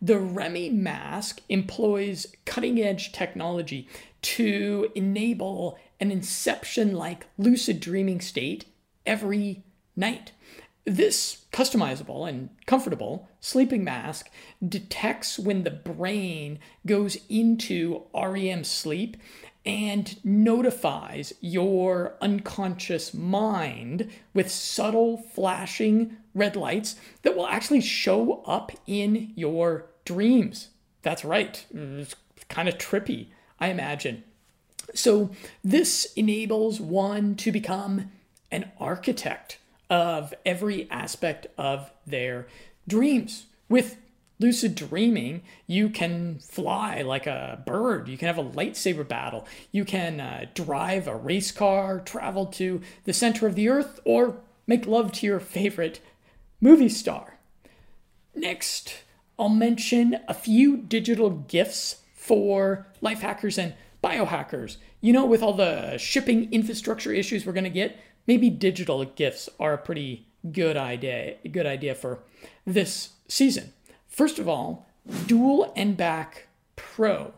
The 0.00 0.18
Remy 0.18 0.70
mask 0.70 1.40
employs 1.48 2.28
cutting 2.44 2.80
edge 2.80 3.10
technology 3.10 3.88
to 4.22 4.90
enable 4.94 5.78
an 6.00 6.10
inception 6.10 6.94
like 6.94 7.26
lucid 7.36 7.80
dreaming 7.80 8.20
state 8.20 8.66
every 9.06 9.64
night. 9.96 10.32
This 10.84 11.44
customizable 11.52 12.28
and 12.28 12.48
comfortable 12.66 13.28
sleeping 13.40 13.84
mask 13.84 14.30
detects 14.66 15.38
when 15.38 15.64
the 15.64 15.70
brain 15.70 16.58
goes 16.86 17.18
into 17.28 18.04
REM 18.14 18.64
sleep 18.64 19.18
and 19.66 20.24
notifies 20.24 21.34
your 21.42 22.16
unconscious 22.22 23.12
mind 23.12 24.10
with 24.32 24.50
subtle 24.50 25.18
flashing 25.18 26.16
red 26.32 26.56
lights 26.56 26.96
that 27.22 27.36
will 27.36 27.46
actually 27.46 27.82
show 27.82 28.42
up 28.46 28.72
in 28.86 29.32
your 29.36 29.90
dreams. 30.06 30.68
That's 31.02 31.24
right. 31.24 31.66
It's 31.70 32.14
kind 32.48 32.68
of 32.68 32.78
trippy, 32.78 33.28
I 33.60 33.68
imagine. 33.68 34.24
So, 34.94 35.30
this 35.62 36.12
enables 36.14 36.80
one 36.80 37.34
to 37.36 37.52
become 37.52 38.10
an 38.50 38.70
architect 38.80 39.58
of 39.90 40.32
every 40.46 40.90
aspect 40.90 41.46
of 41.58 41.90
their 42.06 42.46
dreams. 42.86 43.46
With 43.68 43.98
lucid 44.38 44.74
dreaming, 44.74 45.42
you 45.66 45.90
can 45.90 46.38
fly 46.38 47.02
like 47.02 47.26
a 47.26 47.62
bird. 47.66 48.08
You 48.08 48.16
can 48.16 48.28
have 48.28 48.38
a 48.38 48.44
lightsaber 48.44 49.06
battle. 49.06 49.46
You 49.72 49.84
can 49.84 50.20
uh, 50.20 50.46
drive 50.54 51.06
a 51.06 51.16
race 51.16 51.52
car, 51.52 52.00
travel 52.00 52.46
to 52.46 52.80
the 53.04 53.12
center 53.12 53.46
of 53.46 53.54
the 53.54 53.68
earth, 53.68 54.00
or 54.04 54.38
make 54.66 54.86
love 54.86 55.12
to 55.12 55.26
your 55.26 55.40
favorite 55.40 56.00
movie 56.60 56.88
star. 56.88 57.38
Next, 58.34 59.02
I'll 59.38 59.48
mention 59.48 60.20
a 60.28 60.34
few 60.34 60.76
digital 60.76 61.30
gifts 61.30 62.02
for 62.28 62.86
life 63.00 63.20
hackers 63.20 63.58
and 63.58 63.74
biohackers. 64.04 64.76
You 65.00 65.12
know, 65.12 65.24
with 65.24 65.42
all 65.42 65.54
the 65.54 65.96
shipping 65.98 66.52
infrastructure 66.52 67.12
issues 67.12 67.44
we're 67.44 67.52
going 67.52 67.64
to 67.64 67.70
get, 67.70 67.98
maybe 68.26 68.50
digital 68.50 69.04
gifts 69.04 69.48
are 69.58 69.72
a 69.72 69.78
pretty 69.78 70.28
good 70.52 70.76
idea. 70.76 71.36
Good 71.50 71.66
idea 71.66 71.94
for 71.94 72.20
this 72.64 73.10
season. 73.26 73.72
First 74.06 74.38
of 74.38 74.48
all, 74.48 74.86
Dual 75.26 75.72
N-Back 75.74 76.48
Pro. 76.76 77.32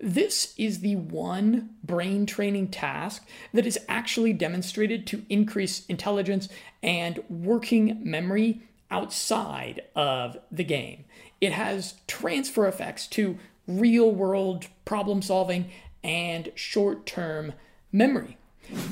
This 0.00 0.54
is 0.56 0.80
the 0.80 0.96
one 0.96 1.70
brain 1.82 2.24
training 2.24 2.68
task 2.68 3.26
that 3.52 3.66
is 3.66 3.78
actually 3.88 4.32
demonstrated 4.32 5.06
to 5.08 5.26
increase 5.28 5.84
intelligence 5.86 6.48
and 6.82 7.22
working 7.28 8.00
memory 8.02 8.62
outside 8.90 9.82
of 9.94 10.38
the 10.50 10.64
game. 10.64 11.04
It 11.40 11.52
has 11.52 11.94
transfer 12.06 12.66
effects 12.66 13.06
to 13.08 13.38
real 13.66 14.10
world 14.10 14.66
problem 14.84 15.22
solving 15.22 15.70
and 16.02 16.52
short 16.54 17.06
term 17.06 17.52
memory. 17.92 18.36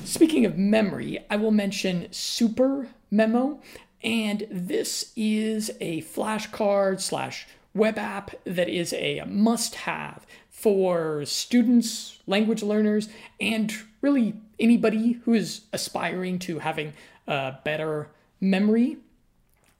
Speaking 0.04 0.44
of 0.44 0.56
memory, 0.56 1.24
I 1.28 1.36
will 1.36 1.50
mention 1.50 2.08
Super 2.12 2.88
Memo, 3.10 3.60
and 4.02 4.46
this 4.50 5.12
is 5.16 5.70
a 5.80 6.02
flashcard 6.02 7.00
slash 7.00 7.46
web 7.74 7.98
app 7.98 8.34
that 8.44 8.68
is 8.68 8.92
a 8.92 9.22
must 9.26 9.74
have 9.74 10.26
for 10.50 11.24
students, 11.24 12.20
language 12.26 12.62
learners, 12.62 13.08
and 13.40 13.74
really 14.00 14.34
anybody 14.58 15.20
who 15.24 15.34
is 15.34 15.62
aspiring 15.72 16.38
to 16.38 16.60
having 16.60 16.92
a 17.26 17.54
better 17.64 18.08
memory. 18.40 18.98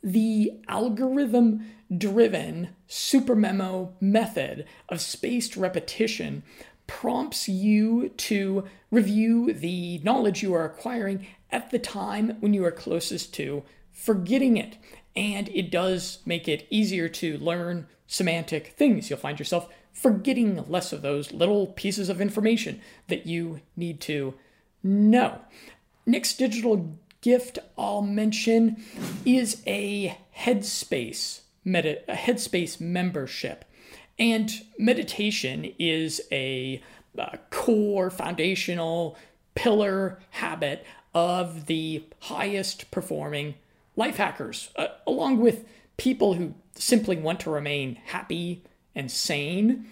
The 0.04 0.52
algorithm 0.68 1.64
driven 1.96 2.68
SuperMemo 2.86 3.92
method 4.02 4.66
of 4.90 5.00
spaced 5.00 5.56
repetition 5.56 6.42
prompts 6.86 7.48
you 7.48 8.10
to 8.10 8.64
review 8.90 9.54
the 9.54 10.00
knowledge 10.04 10.42
you 10.42 10.52
are 10.52 10.66
acquiring 10.66 11.26
at 11.50 11.70
the 11.70 11.78
time 11.78 12.36
when 12.40 12.52
you 12.52 12.66
are 12.66 12.70
closest 12.70 13.32
to 13.34 13.62
forgetting 13.92 14.58
it. 14.58 14.76
And 15.16 15.48
it 15.48 15.70
does 15.70 16.18
make 16.26 16.48
it 16.48 16.66
easier 16.68 17.08
to 17.08 17.38
learn 17.38 17.86
semantic 18.06 18.74
things. 18.76 19.08
You'll 19.08 19.18
find 19.18 19.38
yourself 19.38 19.72
forgetting 19.90 20.68
less 20.68 20.92
of 20.92 21.00
those 21.00 21.32
little 21.32 21.68
pieces 21.68 22.10
of 22.10 22.20
information 22.20 22.82
that 23.08 23.26
you 23.26 23.62
need 23.74 24.02
to 24.02 24.34
know. 24.82 25.40
Next 26.04 26.36
digital 26.36 26.98
gift 27.24 27.58
I'll 27.78 28.02
mention 28.02 28.84
is 29.24 29.62
a 29.66 30.18
Headspace 30.37 31.40
meta, 31.64 32.02
a 32.06 32.14
Headspace 32.14 32.78
membership. 32.78 33.64
And 34.18 34.52
meditation 34.78 35.72
is 35.78 36.20
a, 36.30 36.82
a 37.16 37.38
core 37.48 38.10
foundational 38.10 39.16
pillar 39.54 40.20
habit 40.32 40.84
of 41.14 41.64
the 41.64 42.04
highest 42.20 42.90
performing 42.90 43.54
life 43.96 44.18
hackers, 44.18 44.68
uh, 44.76 44.88
along 45.06 45.38
with 45.38 45.64
people 45.96 46.34
who 46.34 46.52
simply 46.74 47.16
want 47.16 47.40
to 47.40 47.50
remain 47.50 47.94
happy 48.04 48.62
and 48.94 49.10
sane. 49.10 49.87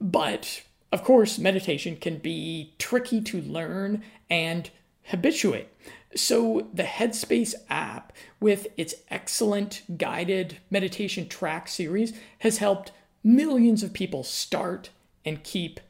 But 0.00 0.62
of 0.92 1.02
course, 1.02 1.38
meditation 1.40 1.96
can 1.96 2.18
be 2.18 2.74
tricky 2.78 3.20
to 3.22 3.42
learn 3.42 4.04
and 4.30 4.70
habituate. 5.06 5.68
So, 6.14 6.68
the 6.72 6.84
Headspace 6.84 7.54
app, 7.68 8.12
with 8.40 8.68
its 8.76 8.94
excellent 9.10 9.82
guided 9.98 10.58
meditation 10.70 11.28
track 11.28 11.68
series, 11.68 12.14
has 12.38 12.58
helped 12.58 12.92
millions 13.22 13.82
of 13.82 13.92
people 13.92 14.24
start 14.24 14.90
and 15.24 15.42
keep 15.44 15.80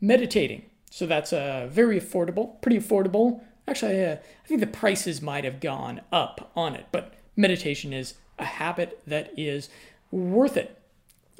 meditating. 0.00 0.66
So, 0.90 1.06
that's 1.06 1.32
uh, 1.32 1.68
very 1.70 1.98
affordable, 1.98 2.60
pretty 2.60 2.78
affordable. 2.78 3.40
Actually, 3.66 4.04
uh, 4.04 4.16
I 4.16 4.46
think 4.46 4.60
the 4.60 4.66
prices 4.66 5.22
might 5.22 5.44
have 5.44 5.60
gone 5.60 6.02
up 6.12 6.50
on 6.54 6.74
it, 6.74 6.86
but 6.92 7.14
meditation 7.34 7.94
is 7.94 8.14
a 8.38 8.44
habit 8.44 9.00
that 9.06 9.32
is 9.38 9.70
worth 10.10 10.56
it. 10.58 10.78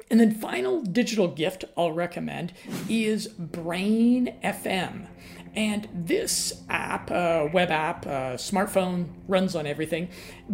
And 0.09 0.19
then, 0.19 0.31
final 0.33 0.81
digital 0.81 1.27
gift 1.27 1.65
I'll 1.77 1.91
recommend 1.91 2.53
is 2.89 3.27
Brain 3.27 4.35
FM. 4.43 5.07
And 5.55 5.87
this 5.93 6.63
app, 6.69 7.11
uh, 7.11 7.47
web 7.53 7.69
app, 7.69 8.05
uh, 8.07 8.35
smartphone, 8.37 9.07
runs 9.27 9.55
on 9.55 9.67
everything, 9.67 10.09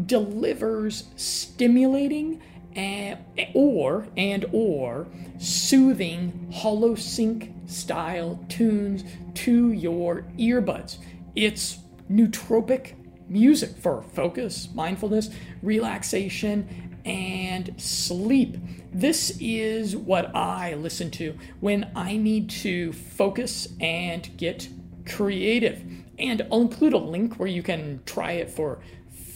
delivers 0.05 1.05
stimulating 1.15 2.41
and, 2.75 3.17
or 3.53 4.07
and 4.17 4.45
or 4.51 5.07
soothing 5.38 6.47
holosync 6.51 7.69
style 7.69 8.43
tunes 8.49 9.03
to 9.35 9.71
your 9.71 10.25
earbuds. 10.38 10.97
It's 11.35 11.79
nootropic 12.12 12.95
music 13.29 13.77
for 13.77 14.01
focus, 14.01 14.69
mindfulness, 14.73 15.29
relaxation, 15.62 16.89
and 17.05 17.73
sleep. 17.77 18.57
This 18.93 19.38
is 19.39 19.95
what 19.95 20.35
I 20.35 20.73
listen 20.73 21.12
to 21.12 21.38
when 21.59 21.91
I 21.95 22.17
need 22.17 22.49
to 22.51 22.91
focus 22.93 23.67
and 23.79 24.29
get 24.38 24.67
creative. 25.09 25.83
And 26.17 26.45
I'll 26.51 26.61
include 26.61 26.93
a 26.93 26.97
link 26.97 27.35
where 27.35 27.47
you 27.47 27.63
can 27.63 28.01
try 28.05 28.33
it 28.33 28.49
for 28.49 28.79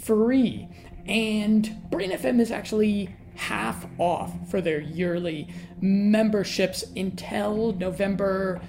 free. 0.03 0.67
And 1.05 1.89
Brain 1.89 2.11
FM 2.11 2.39
is 2.39 2.51
actually 2.51 3.15
half 3.35 3.85
off 3.97 4.31
for 4.49 4.61
their 4.61 4.79
yearly 4.79 5.47
memberships 5.81 6.83
until 6.95 7.73
November 7.73 8.61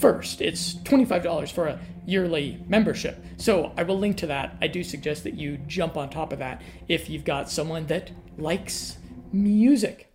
1st. 0.00 0.40
It's 0.40 0.74
$25 0.74 1.52
for 1.52 1.66
a 1.66 1.80
yearly 2.06 2.62
membership. 2.68 3.22
So 3.36 3.72
I 3.76 3.82
will 3.82 3.98
link 3.98 4.16
to 4.18 4.26
that. 4.28 4.56
I 4.60 4.68
do 4.68 4.82
suggest 4.82 5.24
that 5.24 5.34
you 5.34 5.58
jump 5.66 5.96
on 5.96 6.08
top 6.08 6.32
of 6.32 6.38
that 6.38 6.62
if 6.88 7.10
you've 7.10 7.24
got 7.24 7.50
someone 7.50 7.86
that 7.86 8.10
likes 8.38 8.96
music. 9.32 10.12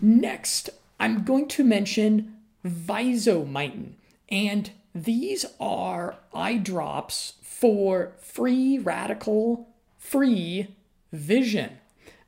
Next, 0.00 0.70
I'm 0.98 1.24
going 1.24 1.48
to 1.48 1.64
mention 1.64 2.36
Visomitin. 2.64 3.94
And 4.28 4.70
these 4.96 5.44
are 5.60 6.16
eye 6.32 6.56
drops 6.56 7.34
for 7.42 8.12
free 8.18 8.78
radical 8.78 9.68
free 9.98 10.74
vision. 11.12 11.78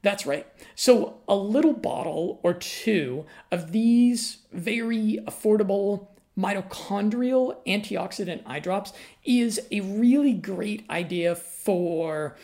That's 0.02 0.26
right. 0.26 0.46
So, 0.74 1.16
a 1.26 1.34
little 1.34 1.72
bottle 1.72 2.40
or 2.42 2.54
two 2.54 3.24
of 3.50 3.72
these 3.72 4.38
very 4.52 5.18
affordable 5.26 6.08
mitochondrial 6.38 7.56
antioxidant 7.66 8.42
eye 8.46 8.60
drops 8.60 8.92
is 9.24 9.60
a 9.72 9.80
really 9.80 10.34
great 10.34 10.84
idea 10.88 11.34
for 11.34 12.36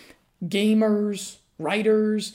gamers, 0.45 1.37
writers, 1.59 2.33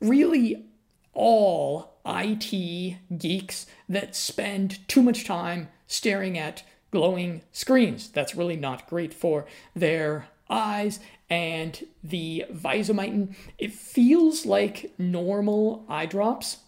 really 0.00 0.64
all 1.12 1.98
IT 2.06 2.96
geeks 3.18 3.66
that 3.88 4.14
spend 4.16 4.86
too 4.88 5.02
much 5.02 5.24
time 5.24 5.68
staring 5.86 6.38
at 6.38 6.62
glowing 6.94 7.42
screens. 7.50 8.08
That's 8.08 8.36
really 8.36 8.54
not 8.54 8.88
great 8.88 9.12
for 9.12 9.46
their 9.74 10.28
eyes. 10.48 11.00
And 11.28 11.84
the 12.04 12.44
Visomitin, 12.52 13.34
it 13.58 13.72
feels 13.72 14.46
like 14.46 14.94
normal 14.96 15.84
eye 15.88 16.06
drops. 16.06 16.58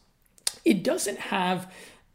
It 0.64 0.82
doesn't 0.82 1.20
have, 1.30 1.72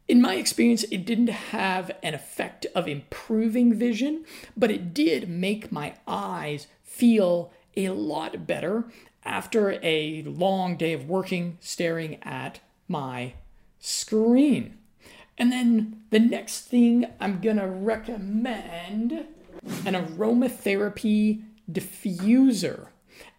in 0.08 0.20
my 0.20 0.34
experience, 0.34 0.84
it 0.90 1.06
didn't 1.06 1.28
have 1.28 1.90
an 2.02 2.12
effect 2.12 2.66
of 2.74 2.86
improving 2.86 3.72
vision, 3.72 4.26
but 4.54 4.70
it 4.70 4.92
did 4.92 5.30
make 5.30 5.72
my 5.72 5.94
eyes 6.06 6.66
feel 6.84 7.50
a 7.78 7.88
lot 7.88 8.46
better 8.46 8.84
after 9.24 9.78
a 9.82 10.22
long 10.24 10.76
day 10.76 10.92
of 10.92 11.08
working, 11.08 11.56
staring 11.60 12.18
at 12.22 12.60
my 12.88 13.32
screen. 13.80 14.76
And 15.38 15.50
then 15.50 16.02
the 16.10 16.18
next 16.18 16.62
thing 16.62 17.06
I'm 17.20 17.40
gonna 17.40 17.68
recommend 17.68 19.12
an 19.12 19.94
aromatherapy 19.94 21.42
diffuser. 21.70 22.88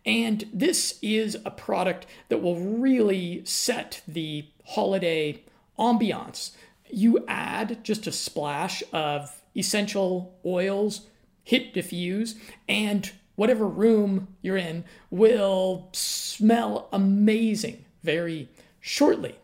And 0.05 0.49
this 0.53 0.99
is 1.01 1.37
a 1.45 1.51
product 1.51 2.05
that 2.29 2.41
will 2.41 2.59
really 2.59 3.43
set 3.45 4.01
the 4.07 4.47
holiday 4.65 5.43
ambiance. 5.79 6.51
You 6.89 7.23
add 7.27 7.83
just 7.83 8.07
a 8.07 8.11
splash 8.11 8.83
of 8.91 9.41
essential 9.55 10.35
oils 10.45 11.07
hit 11.43 11.73
diffuse, 11.73 12.35
and 12.67 13.11
whatever 13.35 13.67
room 13.67 14.27
you're 14.41 14.57
in 14.57 14.83
will 15.09 15.89
smell 15.91 16.87
amazing 16.93 17.85
very 18.03 18.49
shortly. 18.79 19.35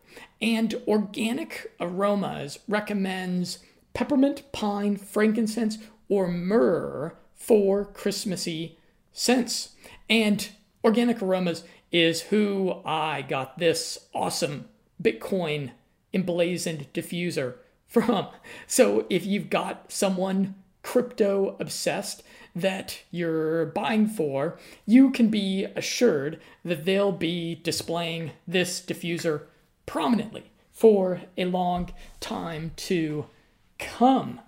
And 0.42 0.82
Organic 0.88 1.72
Aromas 1.80 2.60
recommends 2.68 3.60
peppermint, 3.94 4.50
pine, 4.52 4.96
frankincense, 4.96 5.78
or 6.08 6.28
myrrh 6.28 7.14
for 7.36 7.86
Christmassy 7.86 8.78
scents. 9.12 9.76
And 10.10 10.50
Organic 10.84 11.22
Aromas 11.22 11.64
is 11.92 12.22
who 12.24 12.82
I 12.86 13.22
got 13.22 13.58
this 13.58 13.98
awesome 14.14 14.70
Bitcoin 15.02 15.72
emblazoned 16.14 16.88
diffuser 16.94 17.56
from. 17.88 18.28
So 18.68 19.06
if 19.10 19.26
you've 19.26 19.50
got 19.50 19.92
someone 19.92 20.56
crypto 20.84 21.56
obsessed 21.60 22.24
that 22.56 23.02
you're 23.12 23.66
buying 23.68 24.08
for, 24.08 24.58
you 24.86 25.12
can 25.12 25.30
be 25.30 25.66
assured 25.76 26.40
that 26.64 26.86
they'll 26.86 27.12
be 27.12 27.56
displaying 27.56 28.32
this 28.48 28.80
diffuser 28.82 29.44
prominently 29.90 30.52
for 30.72 31.20
a 31.36 31.46
long 31.46 31.90
time 32.20 32.72
to 32.76 33.26
come. 33.80 34.40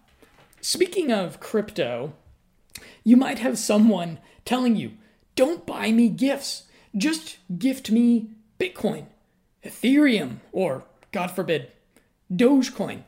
Speaking 0.62 1.12
of 1.12 1.40
crypto, 1.40 2.14
you 3.04 3.18
might 3.18 3.40
have 3.40 3.58
someone 3.58 4.20
telling 4.46 4.76
you, 4.76 4.92
don't 5.36 5.66
buy 5.66 5.92
me 5.92 6.10
gifts, 6.10 6.66
just 6.96 7.40
gift 7.58 7.90
me 7.90 8.30
Bitcoin, 8.60 9.08
Ethereum, 9.66 10.42
or 10.52 10.84
God 11.12 11.32
forbid, 11.32 11.72
Dogecoin. 12.32 13.02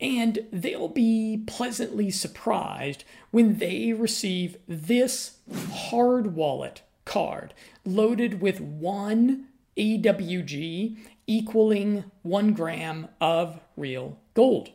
And 0.00 0.40
they'll 0.52 0.88
be 0.88 1.44
pleasantly 1.46 2.10
surprised 2.10 3.04
when 3.30 3.58
they 3.58 3.92
receive 3.92 4.56
this 4.66 5.36
hard 5.72 6.34
wallet 6.34 6.82
card 7.04 7.54
loaded 7.84 8.40
with 8.40 8.60
one 8.60 9.46
AWG 9.76 10.96
equaling 11.26 12.04
one 12.22 12.52
gram 12.52 13.08
of 13.20 13.60
real 13.76 14.18
gold. 14.34 14.70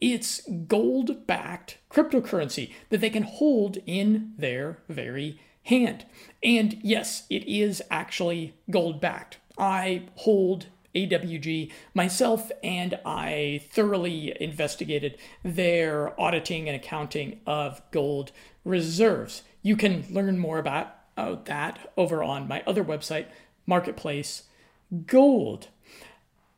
It's 0.00 0.42
gold 0.66 1.26
backed 1.26 1.78
cryptocurrency 1.90 2.72
that 2.90 3.00
they 3.00 3.10
can 3.10 3.22
hold 3.22 3.78
in 3.86 4.32
their 4.36 4.78
very 4.88 5.40
hand. 5.64 6.04
And 6.42 6.78
yes, 6.82 7.24
it 7.30 7.46
is 7.46 7.80
actually 7.90 8.54
gold 8.68 9.00
backed. 9.00 9.38
I 9.56 10.08
hold 10.16 10.66
AWG 10.94 11.70
myself, 11.94 12.50
and 12.62 12.98
I 13.06 13.62
thoroughly 13.70 14.36
investigated 14.42 15.18
their 15.44 16.20
auditing 16.20 16.68
and 16.68 16.76
accounting 16.76 17.40
of 17.46 17.80
gold 17.92 18.32
reserves. 18.64 19.42
You 19.62 19.76
can 19.76 20.04
learn 20.10 20.38
more 20.38 20.58
about 20.58 20.96
that 21.16 21.92
over 21.96 22.22
on 22.22 22.48
my 22.48 22.62
other 22.66 22.84
website, 22.84 23.26
Marketplace 23.66 24.42
Gold. 25.06 25.68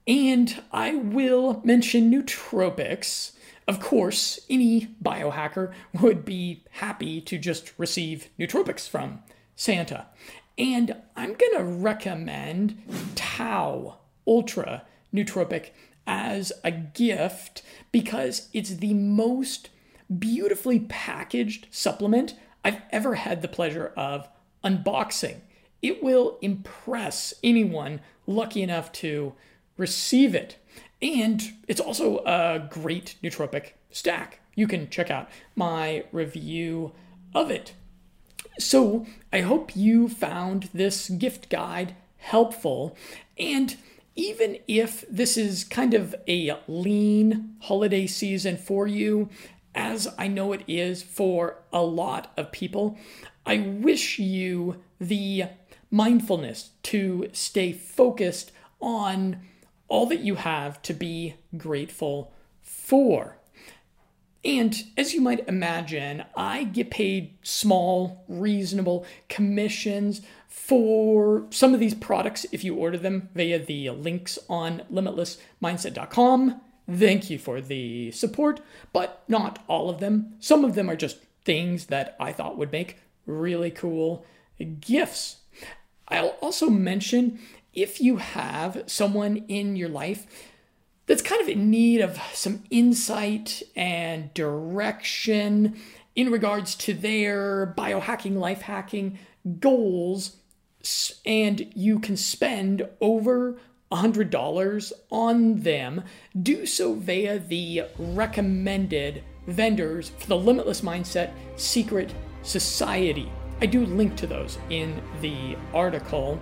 And 0.07 0.62
I 0.73 0.95
will 0.95 1.62
mention 1.64 2.11
nootropics. 2.11 3.33
Of 3.67 3.81
course, 3.81 4.40
any 4.51 4.88
biohacker 5.03 5.73
would 6.01 6.25
be 6.25 6.64
happy 6.73 7.21
to 7.23 7.38
just 7.38 7.73
receive 7.79 8.29
nootropics 8.38 8.88
from 8.88 9.23
Santa. 9.57 10.07
And 10.59 10.97
I'm 11.17 11.35
going 11.35 11.57
to 11.57 11.64
recommend 11.64 12.83
Tau 13.14 13.99
Ultra 14.27 14.85
Nootropic 15.12 15.71
as 16.07 16.53
a 16.62 16.71
gift 16.71 17.62
because 17.90 18.49
it's 18.53 18.77
the 18.77 18.95
most 18.95 19.71
beautifully 20.19 20.81
packaged 20.81 21.67
supplement 21.71 22.35
I've 22.64 22.83
ever 22.90 23.14
had 23.14 23.43
the 23.43 23.49
pleasure 23.49 23.93
of 23.97 24.29
unboxing. 24.62 25.40
It 25.83 26.03
will 26.03 26.38
impress 26.40 27.35
anyone 27.43 28.01
lucky 28.27 28.62
enough 28.62 28.93
to 28.93 29.35
receive 29.77 30.35
it. 30.35 30.57
And 31.03 31.43
it's 31.69 31.81
also 31.81 32.19
a 32.25 32.67
great 32.71 33.17
nootropic 33.23 33.73
stack. 33.91 34.41
You 34.55 34.67
can 34.67 34.89
check 34.89 35.11
out 35.11 35.29
my 35.55 36.05
review 36.13 36.93
of 37.35 37.51
it. 37.51 37.75
So, 38.59 39.07
I 39.33 39.41
hope 39.41 39.75
you 39.75 40.09
found 40.09 40.71
this 40.73 41.09
gift 41.09 41.49
guide 41.49 41.97
helpful. 42.19 42.97
And 43.37 43.77
even 44.15 44.59
if 44.69 45.05
this 45.11 45.37
is 45.37 45.65
kind 45.65 45.93
of 45.93 46.15
a 46.29 46.57
lean 46.69 47.57
holiday 47.63 48.07
season 48.07 48.57
for 48.57 48.87
you, 48.87 49.29
as 49.75 50.07
I 50.17 50.29
know 50.29 50.53
it 50.53 50.63
is 50.69 51.03
for 51.03 51.59
a 51.73 51.83
lot 51.83 52.33
of 52.37 52.53
people, 52.53 52.97
I 53.45 53.59
wish 53.59 54.19
you 54.19 54.77
the 55.01 55.45
mindfulness 55.91 56.71
to 56.85 57.29
stay 57.33 57.73
focused 57.73 58.53
on 58.81 59.41
all 59.88 60.07
that 60.07 60.20
you 60.20 60.37
have 60.37 60.81
to 60.83 60.94
be 60.94 61.35
grateful 61.57 62.33
for. 62.62 63.38
And 64.44 64.77
as 64.97 65.14
you 65.14 65.20
might 65.20 65.49
imagine, 65.49 66.25
I 66.37 66.64
get 66.64 66.90
paid 66.90 67.35
small, 67.42 68.25
reasonable 68.29 69.07
commissions 69.29 70.20
for 70.49 71.47
some 71.51 71.73
of 71.73 71.81
these 71.81 71.94
products 71.94 72.44
if 72.53 72.62
you 72.62 72.75
order 72.75 72.99
them 72.99 73.31
via 73.35 73.59
the 73.59 73.90
links 73.90 74.38
on 74.49 74.83
limitlessmindset.com. 74.92 76.61
Thank 76.90 77.31
you 77.31 77.38
for 77.38 77.62
the 77.62 78.11
support, 78.11 78.61
but 78.92 79.25
not 79.27 79.64
all 79.66 79.88
of 79.88 80.01
them. 80.01 80.35
Some 80.40 80.64
of 80.64 80.75
them 80.75 80.90
are 80.90 80.97
just 80.97 81.18
things 81.44 81.87
that 81.87 82.14
I 82.20 82.33
thought 82.33 82.59
would 82.59 82.73
make 82.73 82.99
really 83.27 83.70
cool 83.70 84.27
gifts. 84.81 85.38
I'll 86.09 86.37
also 86.42 86.68
mention 86.68 87.38
if 87.75 88.01
you 88.01 88.17
have 88.17 88.85
someone 88.87 89.37
in 89.49 89.77
your 89.77 89.89
life 89.89 90.27
that's 91.07 91.23
kind 91.23 91.43
of 91.43 91.49
in 91.49 91.71
need 91.71 92.01
of 92.01 92.19
some 92.33 92.65
insight 92.71 93.63
and 93.77 94.33
direction 94.33 95.77
in 96.15 96.31
regards 96.31 96.75
to 96.77 96.95
their 96.95 97.75
biohacking, 97.77 98.37
life 98.37 98.63
hacking 98.63 99.19
goals, 99.59 100.37
and 101.27 101.73
you 101.75 101.99
can 101.99 102.17
spend 102.17 102.89
over 103.01 103.59
$100 103.93 104.93
on 105.11 105.61
them, 105.61 106.03
do 106.43 106.67
so 106.67 106.95
via 106.95 107.39
the 107.39 107.83
recommended 107.99 109.23
vendors 109.47 110.11
for 110.19 110.27
the 110.27 110.37
Limitless 110.37 110.81
Mindset 110.81 111.33
Secret 111.57 112.15
Society. 112.43 113.31
I 113.61 113.67
do 113.67 113.87
link 113.87 114.17
to 114.17 114.27
those 114.27 114.59
in 114.71 115.01
the 115.21 115.57
article 115.73 116.41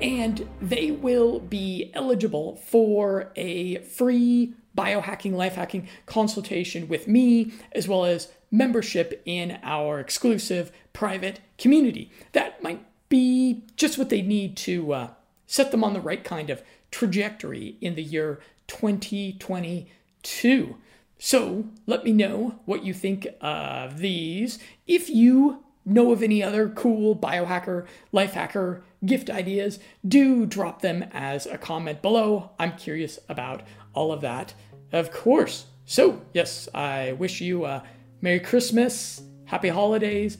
and 0.00 0.48
they 0.60 0.90
will 0.90 1.38
be 1.40 1.90
eligible 1.94 2.56
for 2.56 3.32
a 3.36 3.78
free 3.78 4.54
biohacking, 4.76 5.32
life 5.32 5.54
hacking 5.56 5.88
consultation 6.06 6.88
with 6.88 7.08
me, 7.08 7.52
as 7.72 7.88
well 7.88 8.04
as 8.04 8.28
membership 8.50 9.22
in 9.24 9.58
our 9.62 10.00
exclusive 10.00 10.70
private 10.92 11.40
community. 11.58 12.10
That 12.32 12.62
might 12.62 12.84
be 13.08 13.64
just 13.76 13.96
what 13.98 14.10
they 14.10 14.22
need 14.22 14.56
to 14.58 14.92
uh, 14.92 15.08
set 15.46 15.70
them 15.70 15.82
on 15.82 15.94
the 15.94 16.00
right 16.00 16.22
kind 16.22 16.50
of 16.50 16.62
trajectory 16.90 17.76
in 17.80 17.94
the 17.94 18.02
year 18.02 18.40
2022. 18.68 20.76
So 21.18 21.64
let 21.86 22.04
me 22.04 22.12
know 22.12 22.60
what 22.64 22.84
you 22.84 22.94
think 22.94 23.26
of 23.40 23.98
these. 23.98 24.60
If 24.86 25.10
you 25.10 25.64
know 25.88 26.12
of 26.12 26.22
any 26.22 26.42
other 26.42 26.68
cool 26.68 27.16
biohacker, 27.16 27.86
life 28.12 28.34
hacker 28.34 28.82
gift 29.04 29.30
ideas, 29.30 29.78
do 30.06 30.46
drop 30.46 30.82
them 30.82 31.04
as 31.12 31.46
a 31.46 31.58
comment 31.58 32.02
below. 32.02 32.50
I'm 32.58 32.76
curious 32.76 33.18
about 33.28 33.62
all 33.94 34.12
of 34.12 34.20
that, 34.20 34.54
of 34.92 35.10
course. 35.10 35.66
So, 35.84 36.20
yes, 36.34 36.68
I 36.74 37.12
wish 37.12 37.40
you 37.40 37.64
a 37.64 37.82
Merry 38.20 38.40
Christmas, 38.40 39.22
Happy 39.46 39.68
Holidays. 39.68 40.38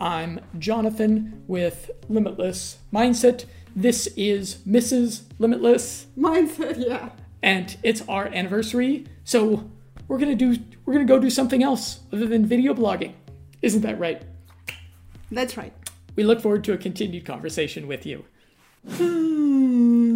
I'm 0.00 0.40
Jonathan 0.58 1.44
with 1.46 1.90
Limitless 2.08 2.78
Mindset. 2.92 3.44
This 3.76 4.08
is 4.16 4.56
Mrs. 4.66 5.22
Limitless 5.38 6.06
Mindset, 6.18 6.76
yeah. 6.88 7.10
And 7.42 7.76
it's 7.82 8.02
our 8.08 8.26
anniversary, 8.26 9.06
so 9.22 9.70
we're 10.08 10.18
gonna 10.18 10.34
do 10.34 10.56
we're 10.84 10.94
gonna 10.94 11.04
go 11.04 11.20
do 11.20 11.30
something 11.30 11.62
else 11.62 12.00
other 12.12 12.26
than 12.26 12.44
video 12.44 12.74
blogging. 12.74 13.12
Isn't 13.62 13.82
that 13.82 14.00
right? 14.00 14.22
That's 15.30 15.56
right. 15.56 15.72
We 16.16 16.24
look 16.24 16.40
forward 16.40 16.64
to 16.64 16.72
a 16.72 16.78
continued 16.78 17.24
conversation 17.24 17.86
with 17.86 18.06
you. 18.06 18.24